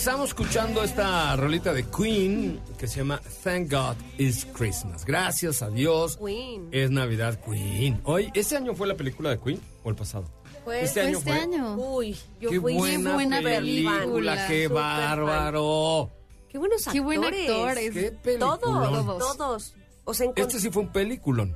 Regresamos 0.03 0.29
escuchando 0.29 0.83
esta 0.83 1.35
rolita 1.35 1.73
de 1.73 1.83
Queen 1.85 2.59
que 2.79 2.87
se 2.87 2.97
llama 3.01 3.21
Thank 3.43 3.71
God 3.71 3.95
It's 4.17 4.45
Christmas. 4.45 5.05
Gracias 5.05 5.61
a 5.61 5.69
Dios. 5.69 6.17
Queen. 6.17 6.69
Es 6.71 6.89
Navidad 6.89 7.39
Queen. 7.45 8.01
Hoy, 8.05 8.31
¿este 8.33 8.57
año 8.57 8.73
fue 8.73 8.87
la 8.87 8.95
película 8.95 9.29
de 9.29 9.39
Queen 9.39 9.61
o 9.83 9.89
el 9.91 9.95
pasado? 9.95 10.25
Fue- 10.63 10.81
este 10.81 11.01
Fue 11.01 11.07
año 11.09 11.17
este 11.19 11.31
fue. 11.31 11.39
año. 11.39 11.75
Uy, 11.75 12.17
yo 12.39 12.49
Qué 12.49 12.59
fui 12.59 12.73
buena, 12.73 13.13
buena 13.13 13.41
película, 13.43 13.99
película. 13.99 14.47
qué 14.47 14.63
fan. 14.69 14.73
bárbaro. 14.75 16.09
Qué 16.49 16.57
buenos 16.57 16.83
Qué 16.91 16.99
buen 16.99 17.19
actores. 17.23 17.47
actor 17.51 17.77
es. 17.77 17.93
Qué 17.93 18.11
peliculón. 18.11 18.59
Todos, 18.59 19.05
Todos. 19.19 19.37
todos. 19.37 19.75
O 20.05 20.13
sea, 20.15 20.25
encont- 20.25 20.39
Este 20.39 20.59
sí 20.61 20.71
fue 20.71 20.81
un 20.81 20.91
peliculón, 20.91 21.55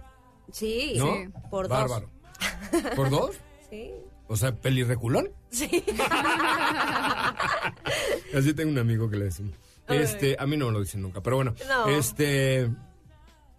sí, 0.52 0.94
¿no? 0.98 1.16
sí, 1.16 1.30
por 1.50 1.68
dos. 1.68 1.80
Bárbaro. 1.80 2.12
¿Por 2.96 3.10
dos? 3.10 3.32
Sí. 3.72 3.90
O 4.28 4.36
sea, 4.36 4.56
pelirreculón. 4.56 5.30
Sí. 5.52 5.70
Así 8.36 8.54
tengo 8.54 8.72
un 8.72 8.78
amigo 8.80 9.10
que 9.10 9.18
le 9.18 9.26
decimos. 9.26 9.54
Este, 9.88 10.36
a 10.40 10.46
mí 10.48 10.58
no 10.58 10.68
me 10.68 10.72
lo 10.74 10.80
dicen 10.82 11.02
nunca, 11.02 11.22
pero 11.22 11.36
bueno. 11.38 11.54
No. 11.68 11.88
Este, 11.88 12.70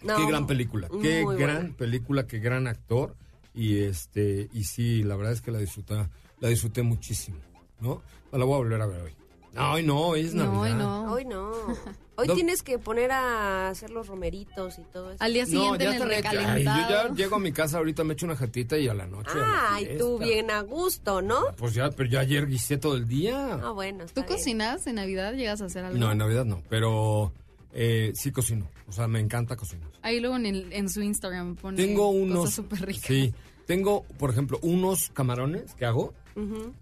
No, 0.03 0.17
qué 0.17 0.27
gran 0.27 0.47
película, 0.47 0.89
qué 1.01 1.23
muy 1.23 1.37
gran 1.37 1.57
buena. 1.57 1.77
película, 1.77 2.27
qué 2.27 2.39
gran 2.41 2.67
actor 2.67 3.15
y 3.55 3.79
este 3.79 4.49
y 4.53 4.65
sí, 4.65 5.03
la 5.05 5.17
verdad 5.17 5.33
es 5.33 5.41
que 5.41 5.51
la 5.51 5.59
disfruté, 5.59 5.95
la 6.41 6.49
disfruté 6.49 6.83
muchísimo, 6.83 7.39
¿no? 7.81 8.03
La 8.33 8.45
voy 8.45 8.55
a 8.55 8.59
volver 8.59 8.83
a 8.83 8.87
ver 8.87 9.01
hoy. 9.03 9.13
No, 9.57 9.73
hoy 9.73 9.83
no, 9.83 10.01
hoy 10.09 10.21
es 10.21 10.35
No, 10.35 10.45
Navidad. 10.45 10.61
hoy 10.63 10.75
no. 10.75 11.13
Hoy 11.13 11.25
no. 11.25 11.53
Hoy 12.19 12.29
No. 12.29 12.35
tienes 12.35 12.63
que 12.63 12.79
poner 12.79 13.11
a 13.13 13.69
hacer 13.69 13.91
los 13.91 14.07
romeritos 14.07 14.79
y 14.79 14.83
todo 14.91 15.11
eso. 15.13 15.23
Al 15.23 15.35
día 15.35 15.45
No, 15.45 15.51
siguiente 15.51 15.85
ya 15.85 15.97
en 15.97 16.03
el. 16.03 16.03
Ay, 16.11 16.17
recalentado. 16.17 16.89
yo 16.89 17.09
ya 17.11 17.15
llego 17.15 17.37
a 17.37 17.39
mi 17.39 17.53
casa 17.53 17.77
ahorita, 17.77 18.05
me 18.05 18.15
echo 18.15 18.25
una 18.25 18.37
jatita 18.37 18.79
y 18.79 18.89
a 18.89 18.95
la 18.95 19.07
noche. 19.07 19.33
Ay, 19.35 19.99
tú 19.99 20.17
fiesta. 20.17 20.25
bien 20.25 20.51
a 20.51 20.63
gusto, 20.63 21.21
¿no? 21.21 21.41
Pues 21.59 21.75
ya, 21.75 21.91
pero 21.91 22.09
ya 22.09 22.21
ayer 22.21 22.47
guisé 22.47 22.79
todo 22.79 22.97
el 22.97 23.07
día. 23.07 23.61
Ah, 23.63 23.71
bueno. 23.73 24.07
¿Tú 24.07 24.23
bien. 24.23 24.27
cocinas 24.29 24.87
en 24.87 24.95
Navidad? 24.95 25.35
¿Llegas 25.35 25.61
a 25.61 25.67
hacer 25.67 25.85
algo? 25.85 25.99
No, 25.99 26.11
en 26.11 26.17
Navidad 26.17 26.47
no, 26.47 26.63
pero 26.71 27.35
eh, 27.75 28.13
sí 28.15 28.33
cocino. 28.33 28.67
O 28.89 28.93
sea, 28.93 29.07
me 29.09 29.21
encanta 29.21 29.55
cocinar. 29.57 29.91
Ahí 30.01 30.19
luego 30.19 30.37
en, 30.37 30.47
el- 30.47 30.73
en 30.73 30.89
su 30.89 31.03
Instagram 31.03 31.57
pone 31.57 31.77
Tengo 31.77 32.09
unos. 32.09 32.39
cosas 32.39 32.55
súper 32.55 32.81
ricas. 32.87 33.05
Sí. 33.05 33.35
Tengo, 33.67 34.05
por 34.19 34.31
ejemplo, 34.31 34.59
unos 34.63 35.11
camarones 35.11 35.75
que 35.75 35.85
hago 35.85 36.15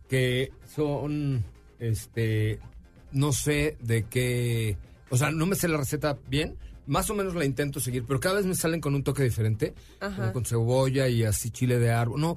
que 0.08 0.52
son, 0.76 1.44
este, 1.78 2.58
no 3.12 3.32
sé 3.32 3.76
de 3.80 4.04
qué, 4.04 4.76
o 5.10 5.16
sea, 5.16 5.30
no 5.30 5.46
me 5.46 5.54
sé 5.56 5.68
la 5.68 5.76
receta 5.78 6.18
bien, 6.28 6.56
más 6.86 7.08
o 7.10 7.14
menos 7.14 7.34
la 7.34 7.44
intento 7.44 7.80
seguir, 7.80 8.04
pero 8.06 8.20
cada 8.20 8.36
vez 8.36 8.46
me 8.46 8.54
salen 8.54 8.80
con 8.80 8.94
un 8.94 9.02
toque 9.02 9.22
diferente, 9.22 9.74
Ajá. 10.00 10.16
como 10.16 10.32
con 10.32 10.44
cebolla 10.44 11.08
y 11.08 11.24
así 11.24 11.50
chile 11.50 11.78
de 11.78 11.90
árbol. 11.90 12.20
No, 12.20 12.36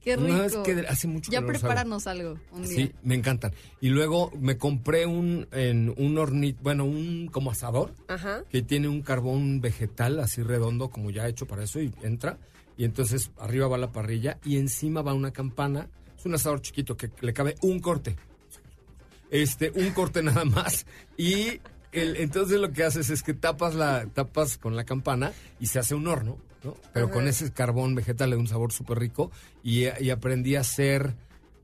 Qué 0.00 0.16
rico. 0.16 0.28
no 0.28 0.42
es 0.44 0.56
que 0.58 0.72
hace 0.88 1.06
mucho 1.08 1.30
ya 1.30 1.42
prepáranos 1.44 2.06
algo 2.06 2.38
un 2.52 2.62
día. 2.62 2.76
Sí, 2.86 2.92
me 3.02 3.14
encantan. 3.16 3.52
Y 3.80 3.88
luego 3.88 4.30
me 4.40 4.56
compré 4.56 5.04
un, 5.06 5.48
en 5.52 5.92
un 5.98 6.16
hornito, 6.16 6.60
bueno, 6.62 6.84
un 6.84 7.28
como 7.30 7.50
asador, 7.50 7.92
Ajá. 8.06 8.44
que 8.48 8.62
tiene 8.62 8.88
un 8.88 9.02
carbón 9.02 9.60
vegetal 9.60 10.18
así 10.20 10.42
redondo, 10.42 10.88
como 10.88 11.10
ya 11.10 11.28
hecho 11.28 11.46
para 11.46 11.64
eso, 11.64 11.80
y 11.82 11.92
entra. 12.02 12.38
Y 12.78 12.84
entonces 12.84 13.32
arriba 13.38 13.66
va 13.66 13.76
la 13.76 13.90
parrilla 13.90 14.38
y 14.44 14.56
encima 14.56 15.02
va 15.02 15.12
una 15.12 15.32
campana. 15.32 15.88
Es 16.16 16.24
un 16.24 16.34
asador 16.34 16.62
chiquito 16.62 16.96
que 16.96 17.10
le 17.20 17.32
cabe 17.34 17.56
un 17.60 17.80
corte. 17.80 18.16
Este, 19.30 19.70
un 19.74 19.90
corte 19.90 20.22
nada 20.22 20.44
más. 20.44 20.86
Y 21.16 21.60
el- 21.92 22.16
entonces 22.16 22.58
lo 22.60 22.72
que 22.72 22.84
haces 22.84 23.10
es 23.10 23.22
que 23.22 23.34
tapas 23.34 23.74
la, 23.74 24.06
tapas 24.12 24.58
con 24.58 24.76
la 24.76 24.84
campana 24.84 25.32
y 25.60 25.66
se 25.66 25.78
hace 25.78 25.94
un 25.94 26.06
horno, 26.06 26.38
¿no? 26.64 26.76
Pero 26.92 27.10
con 27.10 27.28
ese 27.28 27.52
carbón 27.52 27.94
vegetal 27.94 28.30
le 28.30 28.36
da 28.36 28.40
un 28.40 28.48
sabor 28.48 28.72
súper 28.72 28.98
rico. 28.98 29.30
Y, 29.62 29.84
y 30.00 30.10
aprendí 30.10 30.56
a 30.56 30.60
hacer. 30.60 31.14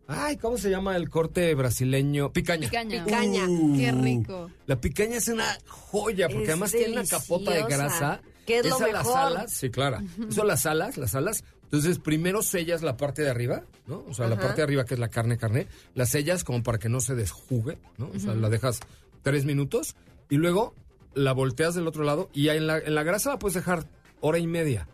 Ay, 0.06 0.36
¿cómo 0.36 0.58
se 0.58 0.68
llama 0.68 0.96
el 0.96 1.08
corte 1.08 1.54
brasileño? 1.54 2.30
Picaña. 2.32 2.68
Picaña. 2.68 3.04
Picaña. 3.04 3.46
Qué 3.76 3.92
rico. 3.92 4.50
La 4.66 4.78
picaña 4.80 5.16
es 5.16 5.28
una 5.28 5.58
joya 5.66 6.28
porque 6.28 6.42
Es 6.44 6.48
además 6.50 6.72
tiene 6.72 6.92
una 6.92 7.04
capota 7.06 7.50
de 7.52 7.62
grasa. 7.64 8.20
Que 8.46 8.58
es 8.58 8.66
lo 8.68 8.76
Esa 8.76 8.88
las 8.88 9.06
alas, 9.08 9.52
sí, 9.52 9.70
claro. 9.70 10.00
Eso 10.28 10.44
las 10.44 10.66
alas, 10.66 10.98
las 10.98 11.14
alas. 11.14 11.42
Entonces, 11.74 11.98
primero 11.98 12.42
sellas 12.42 12.82
la 12.82 12.96
parte 12.96 13.22
de 13.22 13.30
arriba, 13.30 13.64
¿no? 13.86 14.04
O 14.08 14.14
sea, 14.14 14.26
la 14.28 14.36
parte 14.36 14.56
de 14.58 14.62
arriba 14.62 14.84
que 14.84 14.94
es 14.94 15.00
la 15.00 15.08
carne, 15.08 15.36
carne. 15.38 15.66
La 15.94 16.06
sellas 16.06 16.44
como 16.44 16.62
para 16.62 16.78
que 16.78 16.88
no 16.88 17.00
se 17.00 17.14
desjugue, 17.14 17.78
¿no? 17.98 18.10
O 18.14 18.18
sea, 18.18 18.34
la 18.34 18.48
dejas 18.48 18.80
tres 19.22 19.44
minutos 19.44 19.96
y 20.30 20.36
luego 20.36 20.74
la 21.14 21.32
volteas 21.32 21.74
del 21.74 21.86
otro 21.86 22.04
lado 22.04 22.30
y 22.32 22.48
en 22.48 22.66
la, 22.66 22.78
en 22.78 22.94
la 22.94 23.02
grasa 23.02 23.30
la 23.30 23.38
puedes 23.38 23.54
dejar 23.54 23.86
hora 24.20 24.38
y 24.38 24.46
media 24.46 24.88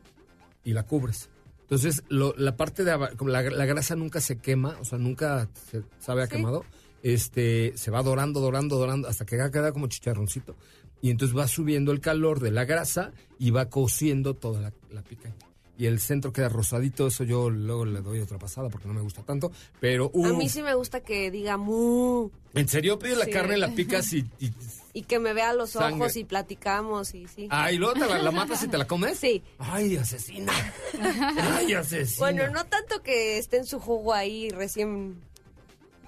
y 0.65 0.73
la 0.73 0.85
cubres. 0.85 1.29
Entonces, 1.63 2.03
lo- 2.09 2.35
la 2.37 2.57
parte 2.57 2.83
de 2.85 2.91
la, 2.97 3.43
la 3.43 3.67
grasa 3.67 3.95
nunca 3.97 4.21
se 4.21 4.39
quema, 4.39 4.77
o 4.81 4.85
sea, 4.85 4.99
nunca 4.99 5.49
se 5.71 5.83
sabe 5.99 6.23
a 6.23 6.27
Sí. 6.27 6.33
quemado. 6.33 6.65
Este, 7.03 7.73
se 7.77 7.91
va 7.91 8.03
dorando, 8.03 8.41
dorando, 8.41 8.77
dorando, 8.77 9.09
hasta 9.09 9.25
que 9.25 9.37
queda 9.51 9.73
como 9.73 9.87
chicharroncito. 9.87 10.57
Y 11.01 11.11
entonces 11.11 11.37
va 11.37 11.47
subiendo 11.49 11.93
el 11.93 12.01
calor 12.01 12.41
de 12.41 12.51
la 12.51 12.65
grasa 12.65 13.13
y 13.39 13.51
va 13.53 13.71
cociendo 13.71 14.35
toda 14.35 14.61
la, 14.61 14.73
la 14.91 15.03
picaña. 15.03 15.37
Y 15.81 15.87
el 15.87 15.99
centro 15.99 16.31
queda 16.31 16.51
rosadito. 16.51 17.07
Eso 17.07 17.25
yo 17.25 17.49
luego 17.49 17.87
le 17.87 18.03
doy 18.03 18.21
otra 18.21 18.39
pasada 18.39 18.69
porque 18.69 18.87
no 18.87 18.93
me 18.93 19.01
gusta 19.01 19.23
tanto. 19.23 19.51
Pero, 19.81 20.11
A 20.15 20.19
uh, 20.19 20.37
mí 20.37 20.51
sí 20.51 20.61
me 20.63 20.75
gusta 20.75 21.01
que 21.01 21.31
diga 21.31 21.57
mu 21.57 22.29
¿en 22.53 22.69
serio 22.69 22.99
pides 22.99 23.17
la 23.17 23.27
carne, 23.27 23.57
la 23.57 23.75
picas 23.75 24.13
y... 24.13 24.27
y 24.39 24.53
y 24.93 25.03
que 25.03 25.19
me 25.19 25.33
vea 25.33 25.55
los 25.55 25.71
Sangre. 25.71 26.03
ojos 26.03 26.17
y 26.17 26.25
platicamos 26.25 27.15
y 27.15 27.29
sí. 27.29 27.47
ah, 27.49 27.73
y 27.73 27.79
luego 27.79 27.95
te 27.95 28.07
la, 28.07 28.19
la 28.19 28.31
matas 28.31 28.63
y 28.63 28.69
te 28.69 28.77
la 28.77 28.87
comes? 28.87 29.19
Sí. 29.19 29.43
Ay, 29.59 29.97
asesina. 29.97 30.53
Ay, 31.57 31.73
asesina. 31.73 32.19
Bueno, 32.19 32.51
no 32.51 32.67
tanto 32.67 33.03
que 33.03 33.39
esté 33.39 33.57
en 33.57 33.65
su 33.65 33.79
jugo 33.81 34.13
ahí 34.13 34.51
recién, 34.51 35.19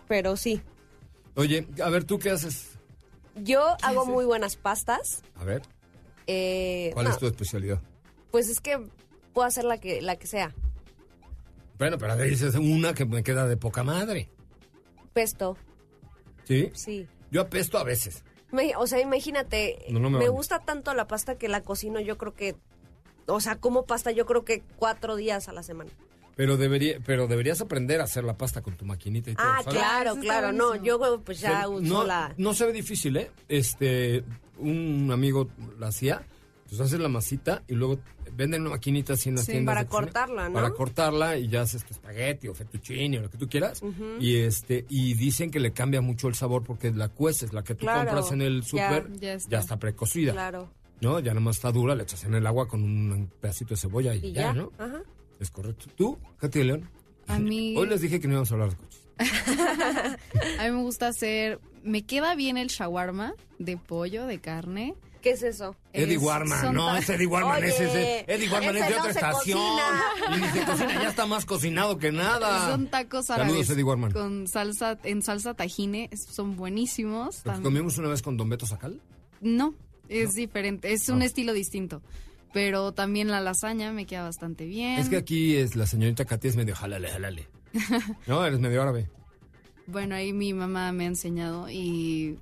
pero 0.06 0.36
sí. 0.36 0.60
Oye, 1.34 1.66
a 1.82 1.88
ver, 1.88 2.04
¿tú 2.04 2.18
qué 2.18 2.30
haces? 2.30 2.72
Yo 3.36 3.76
hago 3.80 4.04
muy 4.04 4.26
buenas 4.26 4.56
pastas. 4.56 5.22
A 5.36 5.44
ver, 5.44 5.62
eh, 6.26 6.90
¿cuál 6.92 7.06
no, 7.06 7.12
es 7.12 7.18
tu 7.18 7.26
especialidad? 7.26 7.80
Pues 8.30 8.50
es 8.50 8.60
que 8.60 8.78
puedo 9.32 9.46
hacer 9.46 9.64
la 9.64 9.78
que, 9.78 10.00
la 10.02 10.16
que 10.16 10.26
sea. 10.26 10.54
Bueno, 11.78 11.98
pero 11.98 12.12
a 12.12 12.16
ver, 12.16 12.28
dices 12.30 12.54
una 12.54 12.94
que 12.94 13.04
me 13.04 13.22
queda 13.22 13.46
de 13.48 13.56
poca 13.56 13.82
madre. 13.82 14.28
Pesto, 15.12 15.56
¿Sí? 16.44 16.70
sí. 16.74 17.06
Yo 17.30 17.40
apesto 17.42 17.78
a 17.78 17.84
veces. 17.84 18.24
Me- 18.50 18.76
o 18.76 18.86
sea, 18.86 19.00
imagínate, 19.00 19.84
No, 19.90 19.98
no 19.98 20.10
me 20.10 20.28
gusta 20.28 20.60
tanto 20.60 20.92
la 20.94 21.06
pasta 21.06 21.36
que 21.36 21.48
la 21.48 21.62
cocino 21.62 22.00
yo 22.00 22.18
creo 22.18 22.34
que, 22.34 22.54
o 23.26 23.40
sea, 23.40 23.56
como 23.56 23.84
pasta 23.86 24.10
yo 24.10 24.26
creo 24.26 24.44
que 24.44 24.62
cuatro 24.76 25.16
días 25.16 25.48
a 25.48 25.52
la 25.52 25.62
semana. 25.62 25.90
Pero, 26.34 26.56
debería, 26.56 26.98
pero 27.04 27.26
deberías 27.26 27.60
aprender 27.60 28.00
a 28.00 28.04
hacer 28.04 28.24
la 28.24 28.38
pasta 28.38 28.62
con 28.62 28.74
tu 28.76 28.84
maquinita 28.86 29.30
y 29.30 29.34
todo. 29.34 29.46
Ah, 29.46 29.60
¿sabes? 29.64 29.78
claro, 29.78 30.16
claro, 30.16 30.52
no, 30.52 30.76
yo 30.76 31.20
pues 31.24 31.40
ya 31.40 31.68
uso 31.68 31.82
no, 31.82 32.04
la... 32.04 32.32
no 32.38 32.54
se 32.54 32.64
ve 32.66 32.72
difícil, 32.72 33.16
¿eh? 33.18 33.30
Este, 33.48 34.24
un 34.58 35.10
amigo 35.12 35.48
la 35.78 35.88
hacía, 35.88 36.22
pues 36.68 36.80
haces 36.80 36.98
la 37.00 37.08
masita 37.10 37.62
y 37.68 37.74
luego 37.74 37.98
venden 38.36 38.62
una 38.62 38.70
maquinita 38.70 39.12
así 39.14 39.28
en 39.28 39.36
las 39.36 39.44
Sí, 39.44 39.52
tiendas. 39.52 39.74
para 39.74 39.86
cortarla, 39.88 40.48
¿no? 40.48 40.54
Para 40.54 40.70
cortarla 40.70 41.36
y 41.38 41.48
ya 41.48 41.62
haces 41.62 41.84
tu 41.84 41.92
espagueti 41.92 42.48
o 42.48 42.54
fettuccine 42.54 43.18
o 43.18 43.22
lo 43.22 43.30
que 43.30 43.38
tú 43.38 43.48
quieras. 43.48 43.82
Y 44.20 44.36
este, 44.36 44.84
y 44.88 45.14
dicen 45.14 45.50
que 45.50 45.60
le 45.60 45.72
cambia 45.72 46.00
mucho 46.00 46.28
el 46.28 46.34
sabor 46.34 46.62
porque 46.64 46.90
la 46.90 47.08
cueces, 47.08 47.52
la 47.52 47.62
que 47.62 47.74
tú 47.74 47.80
Claro, 47.86 48.10
compras 48.10 48.32
en 48.32 48.42
el 48.42 48.62
súper, 48.64 49.10
Ya 49.14 49.20
ya, 49.20 49.32
está. 49.34 49.58
está 49.58 49.76
precocida. 49.78 50.32
Claro. 50.32 50.70
¿No? 51.00 51.18
Ya 51.20 51.34
nomás 51.34 51.56
está 51.56 51.72
dura, 51.72 51.94
le 51.94 52.04
echas 52.04 52.22
en 52.24 52.34
el 52.34 52.46
agua 52.46 52.68
con 52.68 52.82
un 52.82 53.30
pedacito 53.40 53.70
de 53.74 53.76
cebolla 53.80 54.14
y, 54.14 54.26
Y 54.26 54.32
ya, 54.32 54.42
ya, 54.42 54.52
¿no? 54.52 54.72
ajá. 54.78 55.02
Es 55.40 55.50
correcto. 55.50 55.86
¿Tú, 55.96 56.16
Katy 56.38 56.58
de 56.60 56.64
León? 56.64 56.88
A 57.26 57.38
mí, 57.38 57.74
Hoy 57.78 57.88
les 57.88 58.00
dije 58.00 58.20
que 58.20 58.28
no 58.28 58.34
íbamos 58.34 58.50
a 58.52 58.54
hablar 58.54 58.70
de 58.70 58.76
coches. 58.76 59.02
a 60.58 60.64
mí 60.64 60.70
me 60.70 60.82
gusta 60.82 61.08
hacer, 61.08 61.60
me 61.82 62.02
queda 62.02 62.34
bien 62.34 62.56
el 62.56 62.68
shawarma 62.68 63.34
de 63.58 63.76
pollo, 63.76 64.26
de 64.26 64.38
carne. 64.40 64.94
¿Qué 65.22 65.30
es 65.30 65.42
eso? 65.42 65.76
Eddie 65.92 66.16
Es- 66.16 66.22
Warman, 66.22 66.74
no, 66.74 66.96
es 66.96 67.08
Eddie 67.08 67.26
Warman, 67.26 67.58
Oye, 67.62 67.68
ese 67.68 67.84
es 67.84 68.24
Eddie 68.28 68.48
Warman 68.50 68.76
es 68.76 68.84
de 68.88 68.90
no 68.90 68.98
otra 69.00 69.12
se 69.12 69.18
estación. 69.20 69.58
cocina. 69.58 70.36
Y 70.36 70.40
ni 70.40 70.48
se 70.48 70.64
cocina, 70.66 71.02
ya 71.02 71.08
está 71.10 71.26
más 71.26 71.44
cocinado 71.44 71.98
que 71.98 72.10
nada. 72.12 72.70
Son 72.70 72.88
tacos 72.88 73.26
Saludos, 73.26 73.70
Eddie 73.70 73.84
Warman. 73.84 74.10
con 74.12 74.48
salsa, 74.48 74.98
en 75.04 75.22
salsa 75.22 75.54
tajine, 75.54 76.10
son 76.34 76.56
buenísimos. 76.56 77.42
Los 77.44 77.60
comimos 77.60 77.96
una 77.98 78.08
vez 78.08 78.20
con 78.20 78.36
Don 78.36 78.48
Beto 78.48 78.66
Sacal. 78.66 79.00
No, 79.40 79.74
es 80.08 80.32
diferente, 80.32 80.92
es 80.92 81.08
un 81.08 81.22
Ah. 81.22 81.26
estilo 81.26 81.52
distinto. 81.52 82.02
Pero 82.52 82.92
también 82.92 83.28
la 83.30 83.40
lasaña 83.40 83.92
me 83.92 84.04
queda 84.06 84.24
bastante 84.24 84.66
bien. 84.66 84.98
Es 84.98 85.08
que 85.08 85.16
aquí 85.16 85.56
es 85.56 85.74
la 85.76 85.86
señorita 85.86 86.24
Katy 86.26 86.48
es 86.48 86.56
medio 86.56 86.74
jalale, 86.74 87.08
jalale. 87.08 87.48
No, 88.26 88.44
eres 88.44 88.58
medio 88.60 88.82
árabe. 88.82 89.08
Bueno, 89.86 90.14
ahí 90.14 90.32
mi 90.32 90.52
mamá 90.52 90.92
me 90.92 91.04
ha 91.04 91.06
enseñado 91.06 91.70
y 91.70 92.38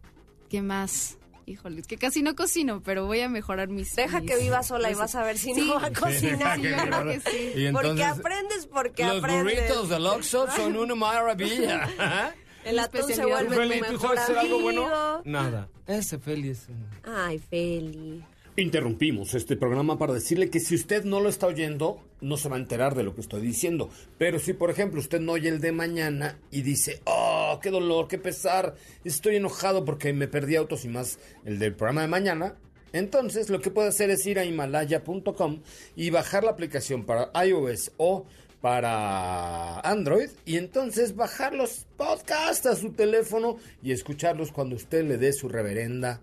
¿qué 0.49 0.63
más? 0.63 1.17
Híjole, 1.51 1.81
es 1.81 1.87
que 1.87 1.97
casi 1.97 2.23
no 2.23 2.35
cocino, 2.37 2.81
pero 2.85 3.07
voy 3.07 3.21
a 3.21 3.29
mejorar 3.29 3.69
mis... 3.69 3.95
Deja 3.97 4.21
mis- 4.21 4.31
que 4.31 4.39
viva 4.39 4.63
sola 4.63 4.91
y 4.91 4.95
vas 4.95 5.15
a 5.15 5.25
ver 5.25 5.37
si 5.37 5.53
Sí. 5.55 5.63
no 5.67 5.75
va 5.81 5.87
a 5.87 5.89
Sí, 5.89 5.95
cocinar. 5.95 6.39
deja 6.39 6.57
que 6.57 6.71
yo 6.71 6.77
creo 6.77 7.03
viva. 7.05 7.13
que 7.13 7.21
sí. 7.31 7.53
Y 7.57 7.73
porque 7.73 8.05
aprendes, 8.05 8.67
porque 8.67 9.05
los 9.05 9.19
aprendes. 9.19 9.43
burritos 9.69 9.89
del 9.89 10.07
Oxxo 10.07 10.47
son 10.55 10.77
una 10.77 10.95
maravilla. 10.95 11.89
El 12.65 12.79
atún 12.79 13.03
se 13.13 13.25
vuelve 13.25 13.57
Feli, 13.57 13.81
tu 13.81 13.93
¿tú 13.95 13.99
sabes 14.01 14.21
hacer 14.21 14.37
algo 14.39 14.61
bueno? 14.61 15.23
Nada. 15.25 15.69
Ese 15.87 16.19
Feli 16.19 16.51
es 16.51 16.69
un... 16.69 16.87
Ay, 17.11 17.39
Feli. 17.39 18.23
Interrumpimos 18.57 19.33
este 19.35 19.57
programa 19.57 19.97
para 19.99 20.13
decirle 20.13 20.51
que 20.51 20.61
si 20.61 20.75
usted 20.75 21.05
no 21.05 21.21
lo 21.21 21.31
está 21.31 21.47
oyendo, 21.47 22.03
no 22.21 22.37
se 22.37 22.51
va 22.51 22.57
a 22.57 22.59
enterar 22.59 22.95
de 22.95 23.03
lo 23.05 23.15
que 23.15 23.23
estoy 23.23 23.41
diciendo. 23.41 23.89
Pero 24.19 24.39
si, 24.39 24.53
por 24.53 24.71
ejemplo, 24.71 25.01
usted 25.01 25.21
no 25.21 25.33
oye 25.33 25.49
el 25.49 25.61
de 25.61 25.73
mañana 25.73 26.37
y 26.51 26.61
dice, 26.61 27.01
oh, 27.05 27.40
qué 27.59 27.71
dolor, 27.71 28.07
qué 28.07 28.19
pesar, 28.19 28.75
estoy 29.03 29.37
enojado 29.37 29.85
porque 29.85 30.13
me 30.13 30.29
perdí 30.29 30.57
autos 30.57 30.85
y 30.85 30.89
más 30.89 31.19
el 31.45 31.59
del 31.59 31.75
programa 31.75 32.03
de 32.03 32.09
mañana, 32.09 32.55
entonces 32.93 33.51
lo 33.51 33.61
que 33.61 33.71
puede 33.71 33.89
hacer 33.89 34.11
es 34.11 34.25
ir 34.27 34.39
a 34.39 34.45
himalaya.com 34.45 35.63
y 35.97 36.11
bajar 36.11 36.45
la 36.45 36.51
aplicación 36.51 37.05
para 37.05 37.31
iOS 37.45 37.93
o 37.97 38.27
para 38.61 39.81
Android 39.81 40.29
y 40.45 40.57
entonces 40.57 41.17
bajar 41.17 41.55
los 41.55 41.87
podcasts 41.97 42.67
a 42.67 42.77
su 42.77 42.93
teléfono 42.93 43.57
y 43.83 43.93
escucharlos 43.93 44.53
cuando 44.53 44.77
usted 44.77 45.05
le 45.05 45.17
dé 45.17 45.33
su 45.33 45.49
reverenda 45.49 46.21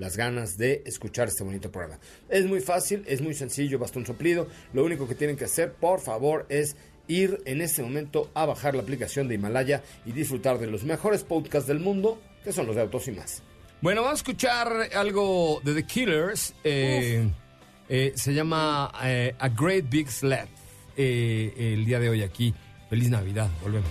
las 0.00 0.16
ganas 0.16 0.56
de 0.56 0.82
escuchar 0.86 1.28
este 1.28 1.44
bonito 1.44 1.70
programa. 1.70 2.00
Es 2.28 2.46
muy 2.46 2.60
fácil, 2.60 3.04
es 3.06 3.20
muy 3.20 3.34
sencillo, 3.34 3.78
basta 3.78 3.98
un 3.98 4.06
soplido. 4.06 4.48
Lo 4.72 4.82
único 4.82 5.06
que 5.06 5.14
tienen 5.14 5.36
que 5.36 5.44
hacer, 5.44 5.74
por 5.74 6.00
favor, 6.00 6.46
es 6.48 6.74
ir 7.10 7.42
en 7.44 7.60
este 7.60 7.82
momento 7.82 8.30
a 8.34 8.46
bajar 8.46 8.74
la 8.74 8.82
aplicación 8.82 9.28
de 9.28 9.34
Himalaya 9.34 9.82
y 10.06 10.12
disfrutar 10.12 10.58
de 10.58 10.66
los 10.68 10.84
mejores 10.84 11.24
podcasts 11.24 11.66
del 11.68 11.80
mundo, 11.80 12.20
que 12.44 12.52
son 12.52 12.66
los 12.66 12.76
de 12.76 12.82
autos 12.82 13.08
y 13.08 13.12
más. 13.12 13.42
Bueno, 13.80 14.02
vamos 14.02 14.18
a 14.18 14.22
escuchar 14.22 14.72
algo 14.94 15.60
de 15.64 15.74
The 15.74 15.84
Killers. 15.84 16.54
eh, 16.64 17.28
eh, 17.88 18.12
se 18.14 18.32
llama 18.32 18.92
eh, 19.02 19.34
A 19.38 19.48
Great 19.48 19.88
Big 19.88 20.10
Slap. 20.10 20.48
eh, 20.96 21.72
el 21.74 21.84
día 21.84 21.98
de 21.98 22.08
hoy 22.10 22.22
aquí. 22.22 22.54
Feliz 22.88 23.08
Navidad. 23.10 23.48
Volvemos. 23.62 23.90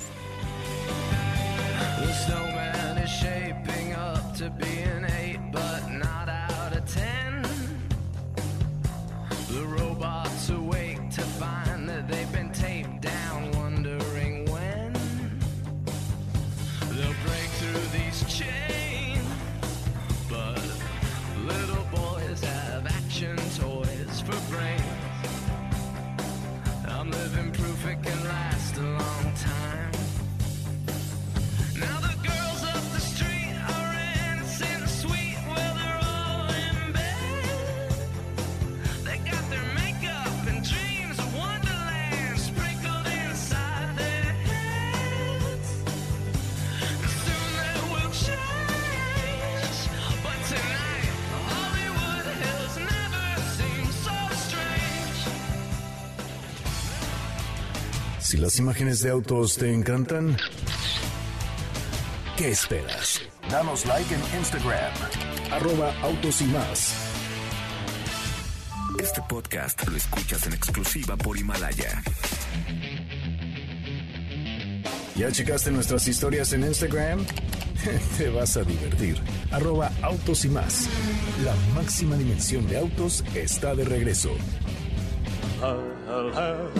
Si 58.29 58.37
las 58.37 58.59
imágenes 58.59 59.01
de 59.01 59.09
autos 59.09 59.57
te 59.57 59.73
encantan, 59.73 60.37
¿qué 62.37 62.51
esperas? 62.51 63.21
Danos 63.49 63.87
like 63.87 64.13
en 64.13 64.21
Instagram, 64.37 64.93
arroba 65.51 65.91
autos 66.03 66.39
y 66.41 66.45
más. 66.45 66.93
Este 68.99 69.19
podcast 69.27 69.83
lo 69.87 69.97
escuchas 69.97 70.45
en 70.45 70.53
exclusiva 70.53 71.17
por 71.17 71.39
Himalaya. 71.39 72.03
¿Ya 75.15 75.31
checaste 75.31 75.71
nuestras 75.71 76.07
historias 76.07 76.53
en 76.53 76.65
Instagram? 76.65 77.25
Te 78.19 78.29
vas 78.29 78.57
a 78.57 78.61
divertir. 78.61 79.19
Arroba 79.49 79.91
autos 80.03 80.45
y 80.45 80.49
más. 80.49 80.87
La 81.43 81.55
máxima 81.73 82.15
dimensión 82.15 82.67
de 82.67 82.77
autos 82.77 83.23
está 83.33 83.73
de 83.73 83.85
regreso. 83.85 84.29
I'll 86.09 86.31
have 86.31 86.78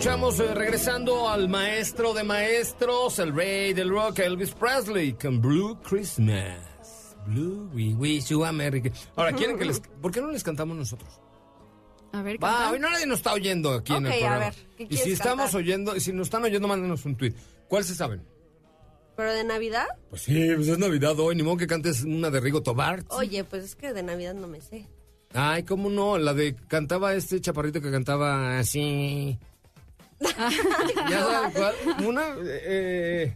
escuchamos 0.00 0.40
eh, 0.40 0.54
regresando 0.54 1.28
al 1.28 1.50
maestro 1.50 2.14
de 2.14 2.24
maestros, 2.24 3.18
el 3.18 3.34
rey 3.34 3.74
del 3.74 3.90
rock, 3.90 4.20
Elvis 4.20 4.52
Presley, 4.52 5.12
con 5.12 5.42
Blue 5.42 5.78
Christmas. 5.82 7.14
Blue 7.26 7.68
We 7.74 7.92
wish 7.92 8.28
you 8.30 8.42
a 8.46 8.50
Merry 8.50 8.80
Christmas. 8.80 9.10
Ahora, 9.14 9.32
¿quieren 9.34 9.58
que 9.58 9.66
les... 9.66 9.78
¿Por 10.00 10.10
qué 10.10 10.22
no 10.22 10.30
les 10.30 10.42
cantamos 10.42 10.74
nosotros? 10.74 11.20
A 12.12 12.22
ver, 12.22 12.42
Va, 12.42 12.70
hoy 12.70 12.78
no 12.78 12.88
nadie 12.88 13.04
nos 13.04 13.18
está 13.18 13.34
oyendo 13.34 13.74
aquí 13.74 13.92
en 13.92 14.06
el 14.06 14.12
Ok, 14.12 14.16
a 14.16 14.20
programa. 14.20 14.38
ver, 14.46 14.54
¿qué 14.78 14.86
y 14.88 14.96
si 14.96 15.12
estamos 15.12 15.44
cantar? 15.44 15.60
oyendo, 15.60 15.94
y 15.94 16.00
si 16.00 16.14
nos 16.14 16.28
están 16.28 16.44
oyendo, 16.44 16.66
mándenos 16.66 17.04
un 17.04 17.16
tweet. 17.16 17.34
¿Cuál 17.68 17.84
se 17.84 17.94
saben? 17.94 18.22
¿Pero 19.16 19.34
de 19.34 19.44
Navidad? 19.44 19.86
Pues 20.08 20.22
sí, 20.22 20.50
pues 20.56 20.66
es 20.68 20.78
Navidad 20.78 21.20
hoy, 21.20 21.36
ni 21.36 21.42
modo 21.42 21.58
que 21.58 21.66
cantes 21.66 22.04
una 22.04 22.30
de 22.30 22.40
Rigo 22.40 22.62
Tobar. 22.62 23.04
Oye, 23.10 23.44
pues 23.44 23.64
es 23.64 23.76
que 23.76 23.92
de 23.92 24.02
Navidad 24.02 24.32
no 24.32 24.48
me 24.48 24.62
sé. 24.62 24.88
Ay, 25.34 25.62
cómo 25.64 25.90
no, 25.90 26.16
la 26.16 26.32
de 26.32 26.56
cantaba 26.56 27.12
este 27.12 27.38
chaparrito 27.42 27.82
que 27.82 27.90
cantaba 27.90 28.58
así. 28.58 29.38
¿Ya 30.20 31.20
sabes 31.20 31.54
cuál? 31.54 31.74
Una, 32.06 32.22
eh, 32.44 33.34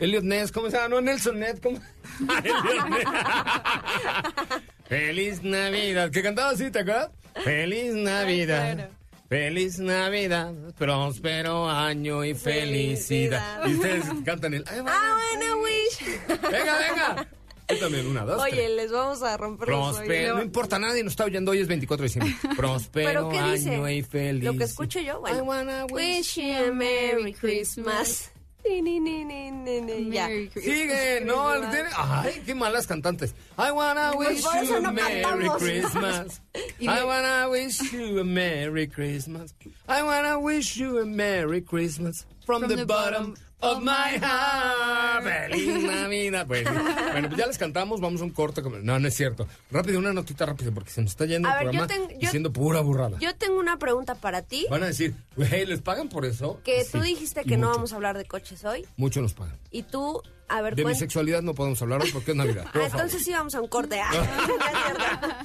Elliot 0.00 0.24
Ness, 0.24 0.52
¿cómo 0.52 0.70
se 0.70 0.76
llama? 0.76 0.88
No, 0.88 1.00
Nelson 1.00 1.38
Ness, 1.40 1.60
¿cómo? 1.60 1.78
Elliot 2.44 2.88
Ness. 2.88 3.04
Feliz 4.88 5.42
Navidad, 5.42 6.10
que 6.10 6.22
cantaba 6.22 6.50
así, 6.50 6.70
¿te 6.70 6.80
acuerdas? 6.80 7.10
Feliz 7.44 7.94
Navidad. 7.94 8.74
claro. 8.74 8.90
Feliz 9.28 9.78
Navidad, 9.78 10.52
próspero 10.76 11.70
año 11.70 12.24
y 12.24 12.34
felicidad. 12.34 13.62
Felicidad. 13.62 13.66
Y 13.68 13.74
ustedes 13.74 14.04
cantan 14.24 14.54
el... 14.54 14.62
"I 14.62 14.80
wanna 14.80 14.90
I 14.92 15.36
wanna 15.36 15.56
wish. 15.62 16.18
Venga, 16.50 16.78
venga. 16.78 17.28
Yo 17.72 17.78
también, 17.78 18.06
una, 18.06 18.24
dos, 18.24 18.42
Oye, 18.42 18.52
tres. 18.52 18.70
les 18.76 18.92
vamos 18.92 19.22
a 19.22 19.36
romper 19.36 19.68
los 19.68 19.96
Próspero, 19.96 20.36
no 20.36 20.42
importa, 20.42 20.78
nadie 20.78 21.02
nos 21.04 21.12
está 21.12 21.24
oyendo, 21.24 21.50
hoy 21.52 21.60
es 21.60 21.68
24 21.68 22.02
de 22.02 22.08
diciembre. 22.08 22.36
Próspero 22.56 23.28
¿Pero 23.28 23.28
qué 23.30 23.52
dice? 23.52 23.70
año 23.74 23.88
y 23.88 24.02
feliz. 24.02 24.44
Lo 24.44 24.56
que 24.56 24.64
escucho 24.64 25.00
yo, 25.00 25.16
I 25.18 25.20
bueno. 25.20 25.44
wanna 25.44 25.86
Wish 25.86 26.36
you 26.36 26.68
a 26.68 26.72
Merry 26.72 27.32
Christmas. 27.34 28.30
Ni, 28.62 28.82
ni, 28.82 29.00
ni, 29.00 29.24
ni, 29.24 29.50
ni, 29.50 29.80
ni, 29.80 30.10
ya. 30.14 30.28
Merry 30.28 30.48
Christmas. 30.48 30.76
Sigue, 30.76 31.20
no, 31.24 31.48
ay, 31.96 32.42
qué 32.44 32.54
malas 32.54 32.86
cantantes. 32.86 33.34
I 33.56 33.70
wanna 33.70 34.10
Pues 34.14 34.44
wish 34.44 34.68
you 34.68 34.76
a 34.76 34.80
no 34.80 34.92
Merry 34.92 35.22
cantamos. 35.22 35.58
Christmas. 35.58 36.40
I 36.86 37.04
wanna 37.04 37.48
wish 37.48 37.92
you 37.92 38.18
a 38.20 38.24
Merry 38.24 38.86
Christmas. 38.86 39.54
I 39.88 40.02
wanna 40.02 40.38
wish 40.38 40.76
you 40.76 40.98
a 40.98 41.06
Merry 41.06 41.62
Christmas. 41.62 42.26
From, 42.44 42.68
the, 42.68 42.84
bottom, 42.84 43.34
of 43.60 43.80
my 43.82 44.18
heart. 44.20 45.24
Feliz 45.24 45.82
Navidad. 45.84 46.46
Bueno, 46.46 46.70
bueno, 47.12 47.28
pues 47.28 47.38
ya 47.40 47.46
les 47.46 47.58
cantamos, 47.58 48.00
vamos 48.00 48.20
a 48.20 48.24
un 48.24 48.30
corte. 48.30 48.62
No, 48.62 48.98
no 48.98 49.08
es 49.08 49.14
cierto. 49.14 49.46
Rápido, 49.70 49.98
una 49.98 50.12
notita 50.12 50.46
rápida, 50.46 50.70
porque 50.72 50.90
se 50.90 51.02
nos 51.02 51.10
está 51.12 51.26
yendo 51.26 51.48
A 51.48 51.58
el 51.60 51.66
ver, 51.66 51.74
yo 51.74 51.80
programa 51.86 52.08
ten- 52.08 52.18
yo- 52.18 52.26
diciendo 52.26 52.52
pura 52.52 52.80
burrada. 52.80 53.18
Yo 53.20 53.34
tengo 53.36 53.58
una 53.58 53.78
pregunta 53.78 54.14
para 54.14 54.42
ti. 54.42 54.66
Van 54.70 54.82
a 54.82 54.86
decir, 54.86 55.14
güey, 55.36 55.66
¿les 55.66 55.80
pagan 55.82 56.08
por 56.08 56.24
eso? 56.24 56.60
Que 56.64 56.84
Sí, 56.84 56.92
tú 56.92 57.00
dijiste 57.00 57.44
que 57.44 57.56
no 57.56 57.68
vamos 57.70 57.92
a 57.92 57.96
hablar 57.96 58.16
de 58.16 58.24
coches 58.24 58.64
hoy. 58.64 58.86
Mucho 58.96 59.20
nos 59.20 59.34
pagan. 59.34 59.58
Y 59.70 59.82
tú, 59.82 60.22
a 60.48 60.60
ver, 60.62 60.74
De 60.74 60.84
mi 60.84 60.94
sexualidad 60.94 61.42
no 61.42 61.54
podemos 61.54 61.80
hablar 61.82 62.02
hoy 62.02 62.10
porque 62.12 62.30
es 62.32 62.36
Navidad. 62.36 62.66
Ah, 62.74 62.80
entonces 62.90 63.22
sí 63.24 63.32
vamos 63.32 63.54
a 63.54 63.60
un 63.60 63.68
corte. 63.68 64.00
Ah, 64.00 64.10
no, 64.48 64.54
es 64.66 64.84
cierto. 64.84 65.36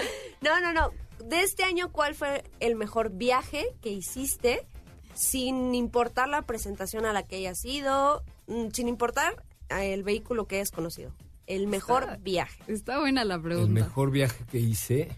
no, 0.41 0.59
no, 0.61 0.73
no. 0.73 0.91
De 1.25 1.41
este 1.41 1.63
año, 1.63 1.91
¿cuál 1.91 2.13
fue 2.13 2.43
el 2.59 2.75
mejor 2.75 3.09
viaje 3.11 3.65
que 3.81 3.89
hiciste? 3.89 4.67
Sin 5.15 5.73
importar 5.73 6.29
la 6.29 6.43
presentación 6.43 7.05
a 7.05 7.13
la 7.13 7.23
que 7.23 7.37
hayas 7.37 7.63
ido, 7.65 8.23
mm, 8.47 8.67
sin 8.73 8.87
importar 8.87 9.43
el 9.69 10.03
vehículo 10.03 10.45
que 10.47 10.57
hayas 10.57 10.71
conocido. 10.71 11.11
El 11.47 11.67
mejor 11.67 12.03
Está- 12.03 12.17
viaje. 12.17 12.63
Está 12.67 12.99
buena 12.99 13.23
la 13.25 13.35
El 13.35 13.41
pregunta. 13.41 13.71
mejor 13.71 14.11
viaje 14.11 14.43
que 14.51 14.59
hice. 14.59 15.09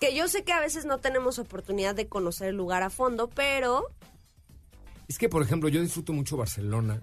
Que 0.00 0.14
yo 0.14 0.28
sé 0.28 0.44
que 0.44 0.52
a 0.52 0.60
veces 0.60 0.84
no 0.84 0.98
tenemos 0.98 1.38
oportunidad 1.38 1.94
de 1.94 2.06
conocer 2.08 2.48
el 2.48 2.56
lugar 2.56 2.82
a 2.82 2.90
fondo, 2.90 3.28
pero 3.28 3.86
Es 5.08 5.18
que, 5.18 5.28
por 5.28 5.40
ejemplo, 5.42 5.68
yo 5.68 5.80
disfruto 5.80 6.12
mucho 6.12 6.36
Barcelona. 6.36 7.00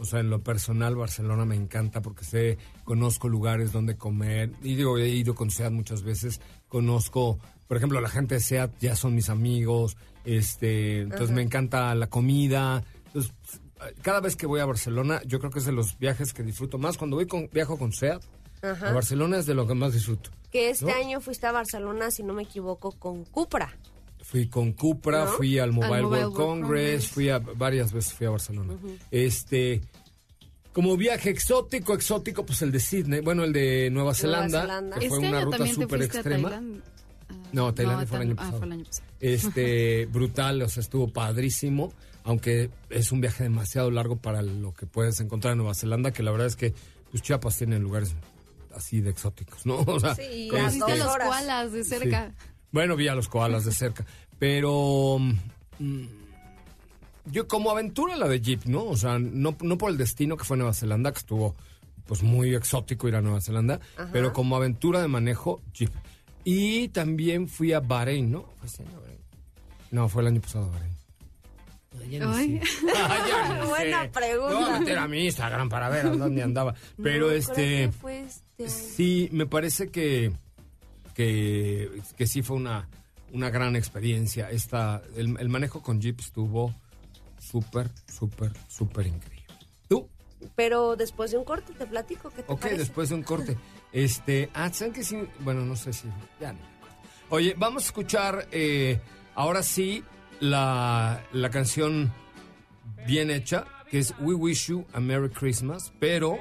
O 0.00 0.04
sea, 0.04 0.18
en 0.18 0.28
lo 0.28 0.42
personal, 0.42 0.96
Barcelona 0.96 1.44
me 1.44 1.54
encanta 1.54 2.02
porque 2.02 2.24
sé, 2.24 2.58
conozco 2.82 3.28
lugares 3.28 3.70
donde 3.70 3.96
comer. 3.96 4.50
Y 4.60 4.74
digo, 4.74 4.98
he 4.98 5.08
ido 5.08 5.34
con 5.36 5.48
SEAT 5.50 5.70
muchas 5.72 6.02
veces. 6.02 6.40
Conozco, 6.66 7.38
por 7.68 7.76
ejemplo, 7.76 8.00
la 8.00 8.08
gente 8.08 8.34
de 8.34 8.40
SEAT 8.40 8.72
ya 8.80 8.96
son 8.96 9.14
mis 9.14 9.28
amigos. 9.28 9.96
Este, 10.24 11.00
entonces 11.00 11.30
me 11.30 11.42
encanta 11.42 11.94
la 11.94 12.06
comida. 12.08 12.82
Entonces, 13.06 13.32
cada 14.02 14.20
vez 14.20 14.36
que 14.36 14.46
voy 14.46 14.60
a 14.60 14.66
Barcelona, 14.66 15.20
yo 15.26 15.38
creo 15.38 15.50
que 15.50 15.58
es 15.58 15.64
de 15.64 15.72
los 15.72 15.98
viajes 15.98 16.32
que 16.32 16.42
disfruto 16.42 16.78
más. 16.78 16.96
Cuando 16.96 17.16
voy 17.16 17.26
con, 17.26 17.48
viajo 17.52 17.78
con 17.78 17.92
SEAT, 17.92 18.22
a 18.62 18.92
Barcelona 18.92 19.38
es 19.38 19.46
de 19.46 19.54
lo 19.54 19.66
que 19.66 19.74
más 19.74 19.92
disfruto. 19.92 20.30
que 20.50 20.70
este 20.70 20.86
¿No? 20.86 20.92
año 20.94 21.20
fuiste 21.20 21.46
a 21.46 21.52
Barcelona, 21.52 22.10
si 22.10 22.22
no 22.22 22.32
me 22.32 22.44
equivoco, 22.44 22.92
con 22.92 23.24
Cupra. 23.24 23.76
Fui 24.22 24.48
con 24.48 24.72
Cupra, 24.72 25.24
¿No? 25.24 25.32
fui 25.32 25.58
al 25.58 25.72
Mobile, 25.72 25.94
Al 25.96 26.02
Mobile 26.02 26.24
World 26.26 26.36
World 26.36 26.36
Congress, 26.36 26.90
Congress. 26.92 27.08
fui 27.08 27.28
a 27.28 27.38
varias 27.40 27.92
veces 27.92 28.12
fui 28.12 28.26
a 28.26 28.30
Barcelona. 28.30 28.74
Este 29.10 29.80
como 30.72 30.96
viaje 30.96 31.28
exótico, 31.28 31.92
exótico, 31.92 32.46
pues 32.46 32.62
el 32.62 32.72
de 32.72 32.80
Sydney, 32.80 33.20
bueno, 33.20 33.44
el 33.44 33.52
de 33.52 33.90
Nueva 33.90 34.14
Zelanda, 34.14 34.62
Zelanda. 34.62 34.98
que 34.98 35.08
fue 35.08 35.18
este 35.18 35.28
una 35.28 35.38
año 35.38 35.50
ruta 35.50 35.66
súper 35.66 36.02
extrema. 36.02 36.62
Tailandia. 37.32 37.50
Ah, 37.52 37.54
No, 37.54 37.74
Tailandia 37.74 38.06
fue 38.06 38.16
el 38.18 38.22
año 38.22 38.34
Tal- 38.36 38.38
ah, 38.38 38.46
pasado. 38.46 38.58
fue 38.58 38.66
el 38.66 38.72
año 38.72 38.84
pasado. 38.84 39.06
Este, 39.20 40.06
brutal, 40.12 40.62
o 40.62 40.68
sea, 40.68 40.80
estuvo 40.80 41.08
padrísimo, 41.12 41.92
aunque 42.24 42.70
es 42.90 43.12
un 43.12 43.20
viaje 43.20 43.42
demasiado 43.44 43.90
largo 43.90 44.16
para 44.16 44.42
lo 44.42 44.72
que 44.74 44.86
puedes 44.86 45.18
encontrar 45.20 45.52
en 45.52 45.58
Nueva 45.58 45.74
Zelanda, 45.74 46.12
que 46.12 46.22
la 46.22 46.30
verdad 46.30 46.46
es 46.46 46.56
que 46.56 46.74
pues 47.10 47.22
Chiapas 47.22 47.58
tiene 47.58 47.78
lugares 47.78 48.14
así 48.74 49.00
de 49.00 49.10
exóticos, 49.10 49.66
¿no? 49.66 49.76
O 49.86 50.00
sea, 50.00 50.14
Sí, 50.14 50.50
este, 50.54 50.78
dos 50.78 50.98
los 50.98 51.16
koalas 51.18 51.72
de 51.72 51.84
cerca. 51.84 52.28
Sí. 52.38 52.46
Bueno, 52.72 52.96
vi 52.96 53.08
a 53.08 53.14
los 53.14 53.28
koalas 53.28 53.64
de 53.64 53.72
cerca. 53.72 54.06
Pero. 54.38 55.18
mm, 55.78 56.02
yo, 57.26 57.46
como 57.46 57.70
aventura, 57.70 58.16
la 58.16 58.26
de 58.28 58.40
Jeep, 58.40 58.64
¿no? 58.64 58.84
O 58.84 58.96
sea, 58.96 59.18
no, 59.18 59.56
no 59.62 59.78
por 59.78 59.90
el 59.90 59.96
destino 59.96 60.36
que 60.36 60.44
fue 60.44 60.56
Nueva 60.56 60.74
Zelanda, 60.74 61.12
que 61.12 61.18
estuvo 61.18 61.54
pues 62.06 62.22
muy 62.22 62.54
exótico 62.54 63.06
ir 63.08 63.14
a 63.14 63.20
Nueva 63.20 63.40
Zelanda, 63.40 63.78
pero 64.12 64.32
como 64.32 64.56
aventura 64.56 65.00
de 65.00 65.06
manejo, 65.08 65.60
Jeep. 65.72 65.90
Y 66.44 66.88
también 66.88 67.48
fui 67.48 67.72
a 67.72 67.80
Bahrein, 67.80 68.30
¿no? 68.32 68.42
¿Fue 68.58 68.66
este 68.66 68.82
año 68.82 69.00
Bahrein? 69.00 69.18
No, 69.90 70.08
fue 70.08 70.22
el 70.22 70.28
año 70.28 70.40
pasado 70.40 70.66
a 70.66 70.68
Bahrein. 70.70 70.92
Ni 72.08 72.16
Ay. 72.20 72.60
sé. 72.60 72.86
Ay, 72.96 73.20
ya 73.28 73.60
ni 73.60 73.66
Buena 73.68 74.02
sé. 74.02 74.08
pregunta. 74.08 74.52
No 74.54 74.60
voy 74.66 74.70
a 74.74 74.80
meter 74.80 74.98
a 74.98 75.08
mi 75.08 75.24
Instagram 75.26 75.68
para 75.68 75.88
ver 75.88 76.06
a 76.06 76.10
dónde 76.10 76.42
andaba. 76.42 76.74
Pero 77.02 77.26
No, 77.28 77.32
este. 77.32 77.52
creo 77.54 77.90
que 77.90 77.92
fue 77.92 78.20
este. 78.22 78.68
Sí, 78.68 79.28
me 79.32 79.46
parece 79.46 79.88
que, 79.90 80.32
que, 81.14 81.90
que 82.16 82.26
sí 82.26 82.42
fue 82.42 82.56
una, 82.56 82.88
una 83.32 83.50
gran 83.50 83.76
experiencia. 83.76 84.50
Esta, 84.50 85.02
el, 85.16 85.36
el 85.38 85.48
manejo 85.48 85.82
con 85.82 86.00
Jeep 86.00 86.20
estuvo 86.20 86.74
súper, 87.38 87.90
súper, 88.10 88.52
súper 88.68 89.06
increíble. 89.06 89.42
¿Tú? 89.88 90.08
Pero 90.56 90.96
después 90.96 91.30
de 91.30 91.38
un 91.38 91.44
corte 91.44 91.72
te 91.74 91.86
platico 91.86 92.30
qué 92.30 92.42
te 92.42 92.52
Ok, 92.52 92.60
parece? 92.60 92.78
después 92.78 93.08
de 93.10 93.14
un 93.16 93.22
corte. 93.22 93.56
Este, 93.92 94.50
ah, 94.54 94.72
¿saben 94.72 94.92
que 94.92 95.04
sí? 95.04 95.18
Bueno, 95.40 95.62
no 95.62 95.76
sé 95.76 95.92
si, 95.92 96.08
ya 96.40 96.52
no. 96.52 96.58
Oye, 97.28 97.54
vamos 97.56 97.84
a 97.84 97.86
escuchar 97.86 98.48
eh, 98.52 99.00
ahora 99.34 99.62
sí 99.62 100.04
la, 100.40 101.22
la 101.32 101.50
canción 101.50 102.12
bien 103.06 103.30
hecha, 103.30 103.64
que 103.90 103.98
es 103.98 104.14
We 104.20 104.34
Wish 104.34 104.68
You 104.68 104.86
a 104.92 105.00
Merry 105.00 105.30
Christmas, 105.30 105.92
pero... 105.98 106.38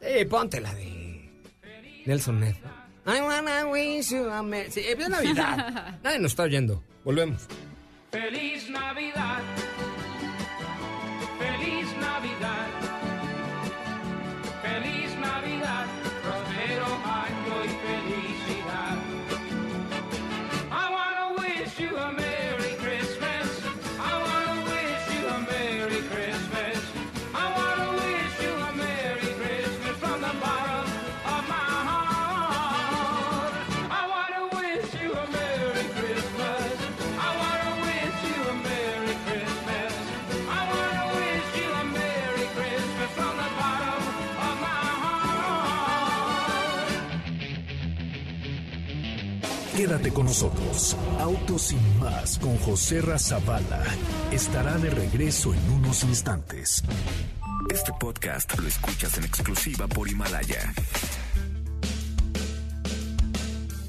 Eh, 0.00 0.24
ponte 0.24 0.60
la 0.60 0.72
de 0.74 1.30
Nelson 2.06 2.40
Ned. 2.40 2.56
I 3.06 3.20
wanna 3.20 3.66
wish 3.66 4.10
you 4.10 4.28
a 4.30 4.42
Merry... 4.42 4.70
Sí, 4.70 4.80
es 4.80 5.08
Navidad. 5.08 5.98
Nadie 6.02 6.18
nos 6.18 6.32
está 6.32 6.44
oyendo. 6.44 6.82
Volvemos. 7.04 7.46
Feliz 8.10 8.68
Navidad. 8.68 9.42
Feliz 11.38 11.86
Navidad. 12.00 12.68
Feliz 14.62 15.09
Quédate 49.80 50.12
con 50.12 50.26
nosotros. 50.26 50.94
Autos 51.18 51.62
sin 51.62 51.98
más 52.00 52.38
con 52.38 52.54
José 52.58 53.00
Razabala 53.00 53.82
estará 54.30 54.76
de 54.76 54.90
regreso 54.90 55.54
en 55.54 55.72
unos 55.72 56.04
instantes. 56.04 56.84
Este 57.72 57.90
podcast 57.98 58.58
lo 58.58 58.68
escuchas 58.68 59.16
en 59.16 59.24
exclusiva 59.24 59.88
por 59.88 60.06
Himalaya. 60.06 60.74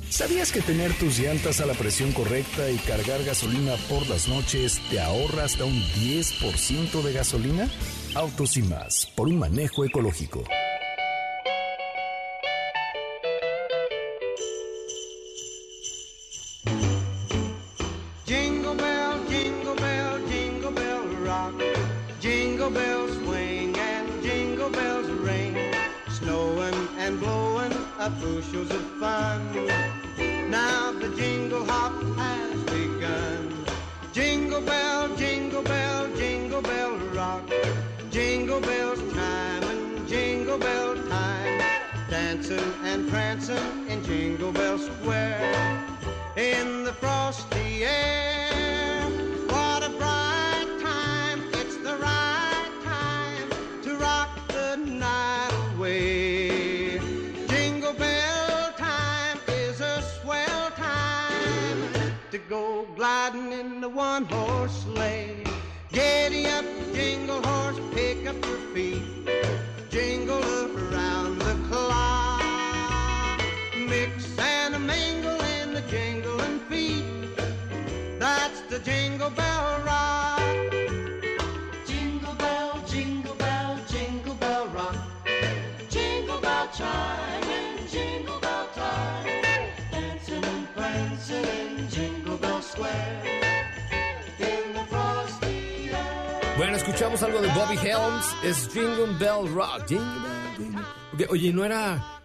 ¿Sabías 0.10 0.54
que 0.54 0.62
tener 0.62 0.94
tus 0.94 1.20
llantas 1.20 1.60
a 1.60 1.66
la 1.66 1.74
presión 1.74 2.14
correcta 2.14 2.72
y 2.72 2.78
cargar 2.78 3.26
gasolina 3.26 3.76
por 3.90 4.08
las 4.08 4.30
noches 4.30 4.80
te 4.90 5.02
ahorra 5.02 5.44
hasta 5.44 5.66
un 5.66 5.78
10% 5.78 7.02
de 7.02 7.12
gasolina? 7.12 7.70
Autos 8.16 8.56
y 8.56 8.62
más, 8.62 9.12
por 9.14 9.28
un 9.28 9.40
manejo 9.40 9.84
ecológico. 9.84 10.46
on 64.12 64.26
horse 64.26 64.84
sleigh. 64.84 65.21
Escuchamos 97.02 97.24
algo 97.24 97.42
de 97.42 97.48
Bobby 97.60 97.78
Helms. 97.78 98.26
Es 98.44 98.70
Jingle 98.72 99.18
Bell 99.18 99.52
Rock. 99.56 99.88
Jingle 99.88 100.06
Bell, 100.06 100.76
jingle- 101.18 101.28
Oye, 101.32 101.52
no 101.52 101.66
era. 101.66 102.20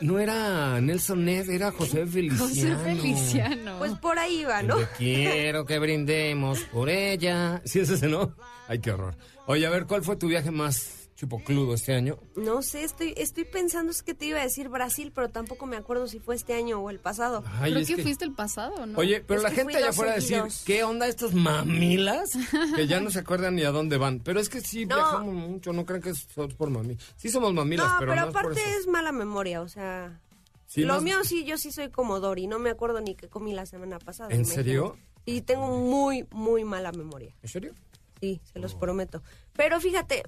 No 0.00 0.18
era 0.18 0.80
Nelson 0.80 1.24
Ned, 1.24 1.50
era 1.50 1.72
José 1.72 2.06
Feliciano. 2.06 2.48
José 2.48 2.76
Feliciano. 2.76 3.78
Pues 3.78 3.92
por 3.98 4.18
ahí 4.18 4.44
va, 4.44 4.62
¿no? 4.62 4.76
Te 4.76 4.86
quiero 4.96 5.66
que 5.66 5.78
brindemos 5.78 6.60
por 6.72 6.88
ella. 6.88 7.60
Sí, 7.66 7.80
es 7.80 7.90
ese, 7.90 8.06
¿no? 8.08 8.34
Ay, 8.68 8.78
qué 8.78 8.92
horror. 8.92 9.14
Oye, 9.46 9.66
a 9.66 9.70
ver, 9.70 9.84
¿cuál 9.86 10.02
fue 10.02 10.16
tu 10.16 10.28
viaje 10.28 10.50
más 10.52 10.99
chupocludo 11.20 11.74
este 11.74 11.92
año? 11.94 12.18
No 12.34 12.62
sé, 12.62 12.82
estoy, 12.82 13.12
estoy 13.16 13.44
pensando, 13.44 13.92
es 13.92 14.02
que 14.02 14.14
te 14.14 14.24
iba 14.24 14.38
a 14.38 14.42
decir 14.42 14.70
Brasil, 14.70 15.12
pero 15.14 15.28
tampoco 15.28 15.66
me 15.66 15.76
acuerdo 15.76 16.06
si 16.08 16.18
fue 16.18 16.34
este 16.34 16.54
año 16.54 16.80
o 16.80 16.88
el 16.88 16.98
pasado. 16.98 17.44
Ay, 17.60 17.72
Creo 17.72 17.82
es 17.82 17.88
que, 17.88 17.96
que- 17.96 18.02
fuiste 18.02 18.24
el 18.24 18.32
pasado, 18.32 18.86
¿no? 18.86 18.98
Oye, 18.98 19.20
pero 19.20 19.40
Es 19.40 19.44
la 19.44 19.50
gente 19.50 19.76
allá 19.76 19.90
afuera 19.90 20.14
decir. 20.14 20.42
¿qué 20.64 20.82
onda 20.82 21.06
estos 21.08 21.34
mamilas? 21.34 22.30
Que 22.74 22.86
ya 22.86 23.00
no 23.00 23.10
se 23.10 23.18
acuerdan 23.18 23.56
ni 23.56 23.64
a 23.64 23.70
dónde 23.70 23.98
van. 23.98 24.20
Pero 24.20 24.40
es 24.40 24.48
que 24.48 24.62
sí 24.62 24.86
No. 24.86 24.96
viajamos 24.96 25.34
mucho, 25.34 25.72
no 25.74 25.84
creen 25.84 26.00
que 26.00 26.14
solo 26.14 26.48
por 26.56 26.70
mami. 26.70 26.96
Sí 27.16 27.28
somos 27.28 27.52
mamilas, 27.52 27.86
no, 27.86 27.96
pero, 27.98 28.12
por 28.12 28.18
aparte 28.20 28.60
eso. 28.60 28.78
es 28.80 28.86
mala 28.86 29.12
memoria, 29.12 29.60
o 29.60 29.68
sea... 29.68 30.18
Sí, 30.66 30.82
lo 30.84 30.94
más- 30.94 31.02
mío 31.02 31.16
sí, 31.24 31.44
yo 31.44 31.58
sí 31.58 31.70
soy 31.72 31.90
como 31.90 32.18
Dory, 32.20 32.46
no 32.46 32.58
me 32.58 32.70
acuerdo 32.70 33.00
ni 33.02 33.14
qué 33.14 33.28
comí 33.28 33.52
la 33.52 33.66
semana 33.66 33.98
pasada. 33.98 34.32
¿En 34.34 34.46
serio? 34.46 34.96
Y 35.26 35.42
tengo 35.42 35.66
muy, 35.78 36.26
muy 36.30 36.64
mala 36.64 36.92
memoria. 36.92 37.34
¿En 37.42 37.48
serio? 37.48 37.74
Sí, 38.20 38.40
se 38.50 38.58
Oh. 38.58 38.62
los 38.62 38.74
prometo. 38.74 39.22
Pero 39.52 39.80
fíjate, 39.80 40.22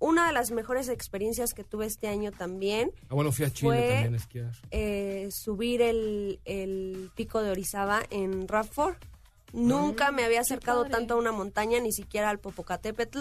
una 0.00 0.26
de 0.28 0.32
las 0.32 0.50
mejores 0.50 0.88
experiencias 0.88 1.54
que 1.54 1.64
tuve 1.64 1.86
este 1.86 2.08
año 2.08 2.30
también 2.32 2.92
Ah, 3.08 3.14
bueno, 3.14 3.32
fui 3.32 3.44
a 3.44 3.50
Chile 3.52 3.70
Fue- 3.76 3.88
también 3.88 4.14
a 4.14 4.16
esquiar. 4.16 4.52
eh, 4.70 5.28
subir 5.32 5.82
el, 5.82 6.40
el 6.44 7.10
pico 7.16 7.42
de 7.42 7.50
Orizaba 7.50 8.02
en 8.10 8.46
Radford. 8.48 8.94
Nunca 9.52 10.12
me 10.12 10.24
había 10.24 10.40
acercado 10.40 10.84
tanto 10.84 11.14
a 11.14 11.16
una 11.16 11.32
montaña, 11.32 11.80
ni 11.80 11.90
siquiera 11.92 12.28
al 12.30 12.38
Popocatépetl, 12.38 13.20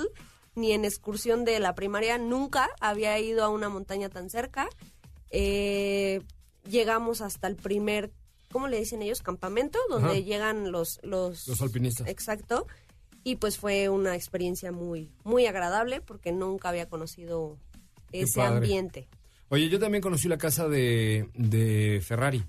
ni 0.55 0.73
en 0.73 0.83
excursión 0.85 1.45
de 1.45 1.59
la 1.59 1.73
primaria. 1.73 2.17
Nunca 2.17 2.69
había 2.81 3.17
ido 3.19 3.43
a 3.45 3.49
una 3.49 3.69
montaña 3.69 4.09
tan 4.09 4.29
cerca. 4.29 4.67
Eh, 5.31 6.21
llegamos 6.69 7.21
hasta 7.21 7.47
el 7.47 7.55
primer, 7.55 8.11
¿cómo 8.51 8.67
le 8.67 8.79
dicen 8.79 9.01
ellos? 9.01 9.21
Campamento, 9.21 9.79
donde 9.89 10.09
Ajá. 10.11 10.19
llegan 10.19 10.71
los, 10.71 10.99
los... 11.03 11.47
Los 11.47 11.61
alpinistas. 11.61 12.07
Exacto. 12.07 12.67
Y 13.27 13.35
pues 13.35 13.57
fue 13.57 13.89
una 13.89 14.15
experiencia 14.15 14.71
muy, 14.71 15.11
muy 15.25 15.47
agradable 15.47 15.99
porque 15.99 16.31
nunca 16.31 16.69
había 16.69 16.87
conocido 16.87 17.57
ese 18.13 18.41
ambiente. 18.41 19.09
Oye, 19.49 19.67
yo 19.67 19.79
también 19.79 20.01
conocí 20.01 20.29
la 20.29 20.37
casa 20.37 20.69
de, 20.69 21.27
de 21.33 22.01
Ferrari. 22.01 22.45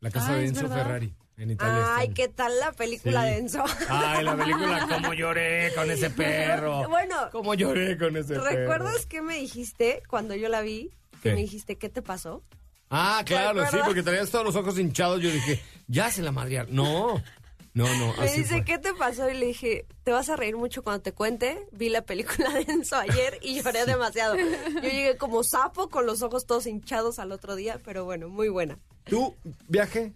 La 0.00 0.10
casa 0.10 0.32
Ah, 0.32 0.36
de 0.36 0.44
¿es 0.44 0.50
Enzo? 0.50 0.68
Ferrari 0.68 1.14
en 1.38 1.52
Italia. 1.52 1.96
Ay. 1.96 2.10
¿qué 2.10 2.28
tal 2.28 2.52
la 2.60 2.72
película 2.72 3.22
Sí. 3.22 3.30
de 3.30 3.36
Enzo? 3.38 3.64
Ay, 3.88 4.24
la 4.24 4.36
película, 4.36 4.86
cómo 4.92 5.14
lloré 5.14 5.72
con 5.74 5.90
ese 5.90 6.10
perro. 6.10 6.86
Bueno, 6.90 7.16
Cómo 7.32 7.54
lloré 7.54 7.96
con 7.96 8.14
ese 8.18 8.34
perro. 8.34 8.44
¿recuerdas 8.44 9.06
qué 9.06 9.22
me 9.22 9.38
dijiste 9.38 10.02
cuando 10.10 10.34
yo 10.34 10.50
la 10.50 10.60
vi? 10.60 10.90
Que 11.22 11.30
¿Qué? 11.30 11.34
me 11.34 11.40
dijiste, 11.40 11.76
¿qué 11.76 11.88
te 11.88 12.02
pasó? 12.02 12.42
Ah, 12.90 13.22
claro, 13.24 13.62
¿Te 13.64 13.70
sí, 13.70 13.76
porque 13.86 14.02
traías 14.02 14.30
todos 14.30 14.44
los 14.44 14.54
ojos 14.56 14.78
hinchados. 14.78 15.22
Yo 15.22 15.30
dije, 15.30 15.62
ya 15.88 16.10
se 16.10 16.20
la 16.20 16.30
madrear. 16.30 16.68
No, 16.68 17.22
no, 17.74 17.84
no, 17.98 18.14
Me 18.16 18.24
así 18.24 18.40
dice, 18.42 18.54
fue. 18.56 18.64
¿qué 18.64 18.78
te 18.78 18.94
pasó? 18.94 19.28
Y 19.28 19.34
le 19.36 19.46
dije, 19.46 19.84
te 20.04 20.12
vas 20.12 20.28
a 20.30 20.36
reír 20.36 20.56
mucho 20.56 20.82
cuando 20.84 21.02
te 21.02 21.12
cuente. 21.12 21.58
Vi 21.72 21.88
la 21.88 22.02
película 22.02 22.50
de 22.50 22.60
Enzo 22.72 22.96
ayer 22.96 23.38
y 23.42 23.60
lloré 23.60 23.84
demasiado. 23.84 24.36
Yo 24.36 24.42
llegué 24.82 25.16
como 25.18 25.42
sapo 25.42 25.88
con 25.90 26.06
los 26.06 26.22
ojos 26.22 26.46
todos 26.46 26.66
hinchados 26.66 27.18
al 27.18 27.32
otro 27.32 27.56
día, 27.56 27.80
pero 27.84 28.04
bueno, 28.04 28.28
muy 28.28 28.48
buena. 28.48 28.78
¿Tú, 29.04 29.34
viaje? 29.68 30.12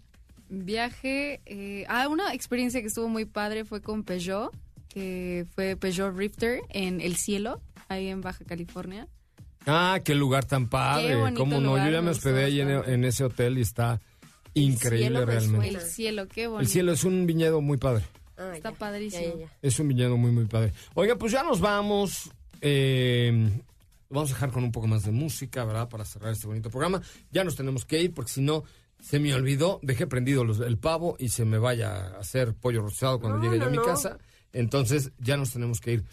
Viaje. 0.47 1.41
eh, 1.45 1.85
ah, 1.89 2.07
una 2.07 2.33
experiencia 2.33 2.81
que 2.81 2.87
estuvo 2.87 3.07
muy 3.09 3.25
padre 3.25 3.65
fue 3.65 3.81
con 3.81 4.03
Peugeot, 4.03 4.51
que 4.87 5.45
fue 5.53 5.75
Peugeot 5.75 6.15
Rifter 6.15 6.61
en 6.69 7.01
El 7.01 7.17
Cielo, 7.17 7.61
ahí 7.89 8.07
en 8.07 8.21
Baja 8.21 8.45
California. 8.45 9.07
Ah, 9.67 9.99
qué 10.03 10.15
lugar 10.15 10.45
tan 10.45 10.69
padre. 10.69 11.15
¿Cómo 11.35 11.59
no? 11.59 11.71
lugar, 11.71 11.85
Yo 11.87 11.91
ya 11.91 12.01
me 12.01 12.11
hospedé 12.11 12.45
ahí 12.45 12.61
en 12.61 13.03
ese 13.03 13.25
hotel 13.25 13.57
y 13.57 13.61
está 13.61 13.99
increíble 14.53 15.25
realmente. 15.25 15.67
El 15.69 15.81
cielo, 15.81 16.27
qué 16.27 16.47
bonito. 16.47 16.61
El 16.61 16.67
cielo 16.67 16.91
es 16.91 17.03
un 17.03 17.25
viñedo 17.25 17.61
muy 17.61 17.77
padre. 17.77 18.03
Ah, 18.37 18.53
Está 18.55 18.71
ya, 18.71 18.77
padrísimo. 18.77 19.21
ya, 19.23 19.29
ya, 19.33 19.39
ya. 19.45 19.57
Es 19.61 19.79
un 19.79 19.87
viñedo 19.89 20.17
muy, 20.17 20.31
muy 20.31 20.45
padre. 20.45 20.73
Oiga, 20.93 21.15
pues 21.17 21.31
ya 21.31 21.43
nos 21.43 21.59
vamos. 21.59 22.29
Eh, 22.61 23.49
vamos 24.09 24.31
a 24.31 24.33
dejar 24.33 24.51
con 24.51 24.63
un 24.63 24.71
poco 24.71 24.87
más 24.87 25.03
de 25.03 25.11
música, 25.11 25.65
¿verdad? 25.65 25.89
Para 25.89 26.05
cerrar 26.05 26.31
este 26.31 26.47
bonito 26.47 26.69
programa. 26.69 27.01
Ya 27.31 27.43
nos 27.43 27.55
tenemos 27.55 27.85
que 27.85 28.01
ir 28.01 28.13
porque 28.13 28.31
si 28.31 28.41
no, 28.41 28.63
se 28.99 29.19
me 29.19 29.33
olvidó. 29.33 29.79
Dejé 29.83 30.07
prendido 30.07 30.43
los- 30.43 30.59
el 30.59 30.77
pavo 30.77 31.15
y 31.19 31.29
se 31.29 31.45
me 31.45 31.57
vaya 31.57 31.91
a 31.95 32.19
hacer 32.19 32.53
pollo 32.53 32.81
rostizado 32.81 33.19
cuando 33.19 33.37
No, 33.39 33.43
llegue 33.43 33.59
yo 33.59 33.65
a 33.67 33.69
mi 33.69 33.77
no. 33.77 33.83
casa. 33.83 34.17
Entonces 34.53 35.11
ya 35.19 35.37
nos 35.37 35.51
tenemos 35.51 35.79
que 35.79 35.93
ir. 35.93 36.03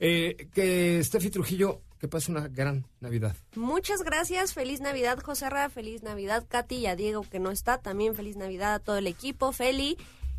Eh, 0.00 0.48
que 0.52 1.02
Steffi 1.04 1.30
Trujillo, 1.30 1.82
que 1.98 2.08
pase 2.08 2.30
una 2.30 2.48
gran 2.48 2.86
Navidad. 3.00 3.36
Muchas 3.56 4.02
gracias, 4.02 4.54
feliz 4.54 4.80
Navidad 4.80 5.18
José 5.20 5.50
Ra, 5.50 5.70
feliz 5.70 6.02
Navidad 6.02 6.44
Katy 6.48 6.76
y 6.76 6.86
a 6.86 6.96
Diego 6.96 7.22
que 7.22 7.38
no 7.38 7.50
está, 7.50 7.78
también 7.78 8.14
feliz 8.14 8.36
Navidad 8.36 8.74
a 8.74 8.78
todo 8.78 8.98
el 8.98 9.06
equipo, 9.06 9.52
Feli, 9.52 9.96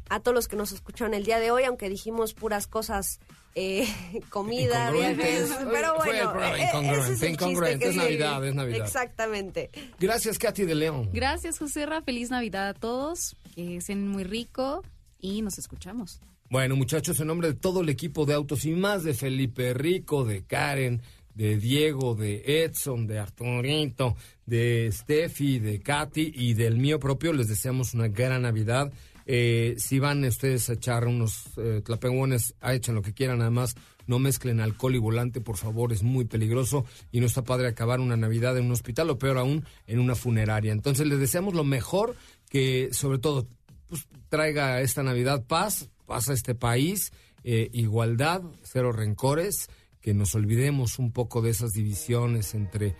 a 0.09 0.19
todos 0.19 0.35
los 0.35 0.47
que 0.47 0.55
nos 0.55 0.71
escucharon 0.71 1.13
el 1.13 1.25
día 1.25 1.39
de 1.39 1.51
hoy, 1.51 1.63
aunque 1.63 1.89
dijimos 1.89 2.33
puras 2.33 2.67
cosas, 2.67 3.19
eh, 3.55 3.87
comida, 4.29 4.91
viajes, 4.91 5.49
pero 5.71 5.95
Fue 5.95 6.19
el 6.19 6.27
bueno, 6.27 6.31
programa 6.31 6.57
eh, 6.57 6.67
incongruente, 6.67 7.13
es 7.13 7.21
el 7.21 7.29
incongruente, 7.31 7.85
es 7.87 7.93
sí. 7.93 7.97
Navidad, 7.97 8.45
es 8.45 8.55
Navidad. 8.55 8.85
Exactamente. 8.85 9.69
Gracias, 9.99 10.37
Katy 10.37 10.65
de 10.65 10.75
León. 10.75 11.09
Gracias, 11.13 11.57
José 11.57 11.85
Ra. 11.85 12.01
Feliz 12.01 12.29
Navidad 12.29 12.67
a 12.69 12.73
todos. 12.73 13.35
Que 13.55 13.77
estén 13.77 14.07
muy 14.07 14.25
rico 14.25 14.83
y 15.19 15.41
nos 15.41 15.57
escuchamos. 15.57 16.19
Bueno, 16.49 16.75
muchachos, 16.75 17.19
en 17.19 17.27
nombre 17.27 17.47
de 17.47 17.53
todo 17.55 17.81
el 17.81 17.89
equipo 17.89 18.25
de 18.25 18.33
Autos 18.33 18.65
y 18.65 18.71
más, 18.71 19.03
de 19.03 19.13
Felipe 19.13 19.73
Rico, 19.73 20.25
de 20.25 20.43
Karen, 20.43 21.01
de 21.35 21.57
Diego, 21.57 22.15
de 22.15 22.63
Edson, 22.63 23.05
de 23.05 23.19
Arturito, 23.19 24.15
de 24.45 24.89
Steffi, 24.91 25.59
de 25.59 25.81
Katy 25.81 26.31
y 26.33 26.53
del 26.53 26.77
mío 26.77 26.99
propio, 26.99 27.33
les 27.33 27.47
deseamos 27.47 27.93
una 27.93 28.07
gran 28.07 28.41
Navidad. 28.41 28.91
Eh, 29.27 29.75
si 29.77 29.99
van 29.99 30.23
ustedes 30.23 30.69
a 30.69 30.73
echar 30.73 31.07
unos 31.07 31.45
eh, 31.57 31.81
tlapegones, 31.83 32.55
echen 32.61 32.95
lo 32.95 33.01
que 33.01 33.13
quieran, 33.13 33.41
además 33.41 33.75
no 34.07 34.19
mezclen 34.19 34.59
alcohol 34.59 34.95
y 34.95 34.99
volante, 34.99 35.41
por 35.41 35.57
favor, 35.57 35.91
es 35.91 36.03
muy 36.03 36.25
peligroso 36.25 36.85
y 37.11 37.19
no 37.19 37.25
está 37.25 37.43
padre 37.43 37.67
acabar 37.67 37.99
una 37.99 38.15
Navidad 38.15 38.57
en 38.57 38.65
un 38.65 38.71
hospital 38.71 39.09
o 39.09 39.17
peor 39.17 39.37
aún 39.37 39.65
en 39.87 39.99
una 39.99 40.15
funeraria. 40.15 40.71
Entonces 40.71 41.07
les 41.07 41.19
deseamos 41.19 41.53
lo 41.53 41.63
mejor, 41.63 42.15
que 42.49 42.89
sobre 42.91 43.17
todo 43.17 43.47
pues, 43.87 44.07
traiga 44.29 44.81
esta 44.81 45.03
Navidad 45.03 45.45
paz, 45.47 45.89
paz 46.05 46.29
a 46.29 46.33
este 46.33 46.55
país, 46.55 47.11
eh, 47.43 47.69
igualdad, 47.73 48.43
cero 48.63 48.91
rencores, 48.91 49.69
que 50.05 50.13
nos 50.13 50.35
olvidemos 50.35 50.99
un 50.99 51.11
poco 51.11 51.41
de 51.41 51.49
esas 51.49 51.73
divisiones 51.73 52.53
entre 52.53 52.95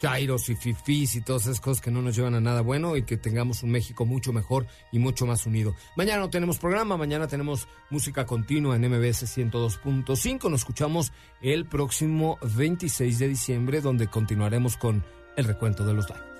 chairos 0.00 0.48
y 0.48 0.56
fifís 0.56 1.14
y 1.14 1.20
todas 1.20 1.42
esas 1.42 1.60
cosas 1.60 1.80
que 1.80 1.92
no 1.92 2.02
nos 2.02 2.16
llevan 2.16 2.34
a 2.34 2.40
nada 2.40 2.62
bueno 2.62 2.96
y 2.96 3.04
que 3.04 3.16
tengamos 3.16 3.62
un 3.62 3.70
México 3.70 4.04
mucho 4.04 4.32
mejor 4.32 4.66
y 4.90 4.98
mucho 4.98 5.24
más 5.24 5.46
unido. 5.46 5.76
Mañana 5.94 6.18
no 6.18 6.30
tenemos 6.30 6.58
programa, 6.58 6.96
mañana 6.96 7.28
tenemos 7.28 7.68
música 7.90 8.26
continua 8.26 8.74
en 8.74 8.90
MBS 8.90 9.38
102.5. 9.38 10.50
Nos 10.50 10.62
escuchamos 10.62 11.12
el 11.40 11.64
próximo 11.64 12.40
26 12.42 13.20
de 13.20 13.28
diciembre 13.28 13.80
donde 13.80 14.08
continuaremos 14.08 14.76
con 14.76 15.04
el 15.36 15.44
recuento 15.44 15.86
de 15.86 15.94
los 15.94 16.08
daños. 16.08 16.37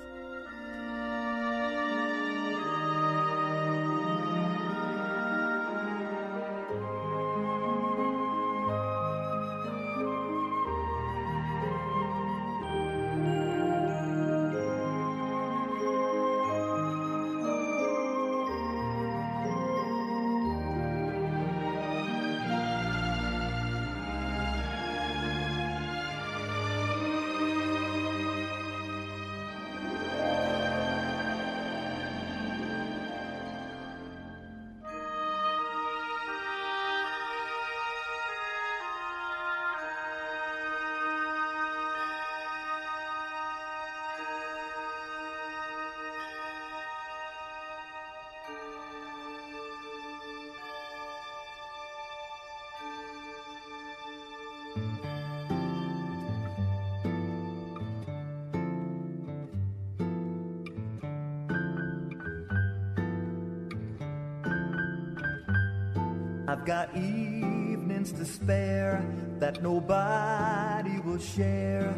Share. 71.20 71.94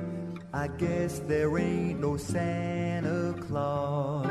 I 0.53 0.69
guess 0.69 1.21
there 1.21 1.57
ain't 1.59 2.01
no 2.01 2.17
Santa 2.17 3.35
Claus. 3.47 4.27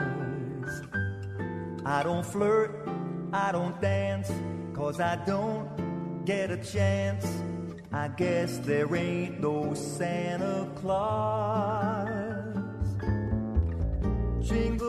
I 1.85 2.03
don't 2.03 2.25
flirt, 2.25 2.87
I 3.31 3.51
don't 3.51 3.79
dance, 3.81 4.31
cause 4.73 4.99
I 4.99 5.15
don't 5.25 6.25
get 6.25 6.51
a 6.51 6.57
chance. 6.57 7.25
I 7.91 8.09
guess 8.09 8.57
there 8.59 8.93
ain't 8.95 9.39
no 9.39 9.73
Santa 9.73 10.69
Claus. 10.75 12.37
Jingle 14.41 14.88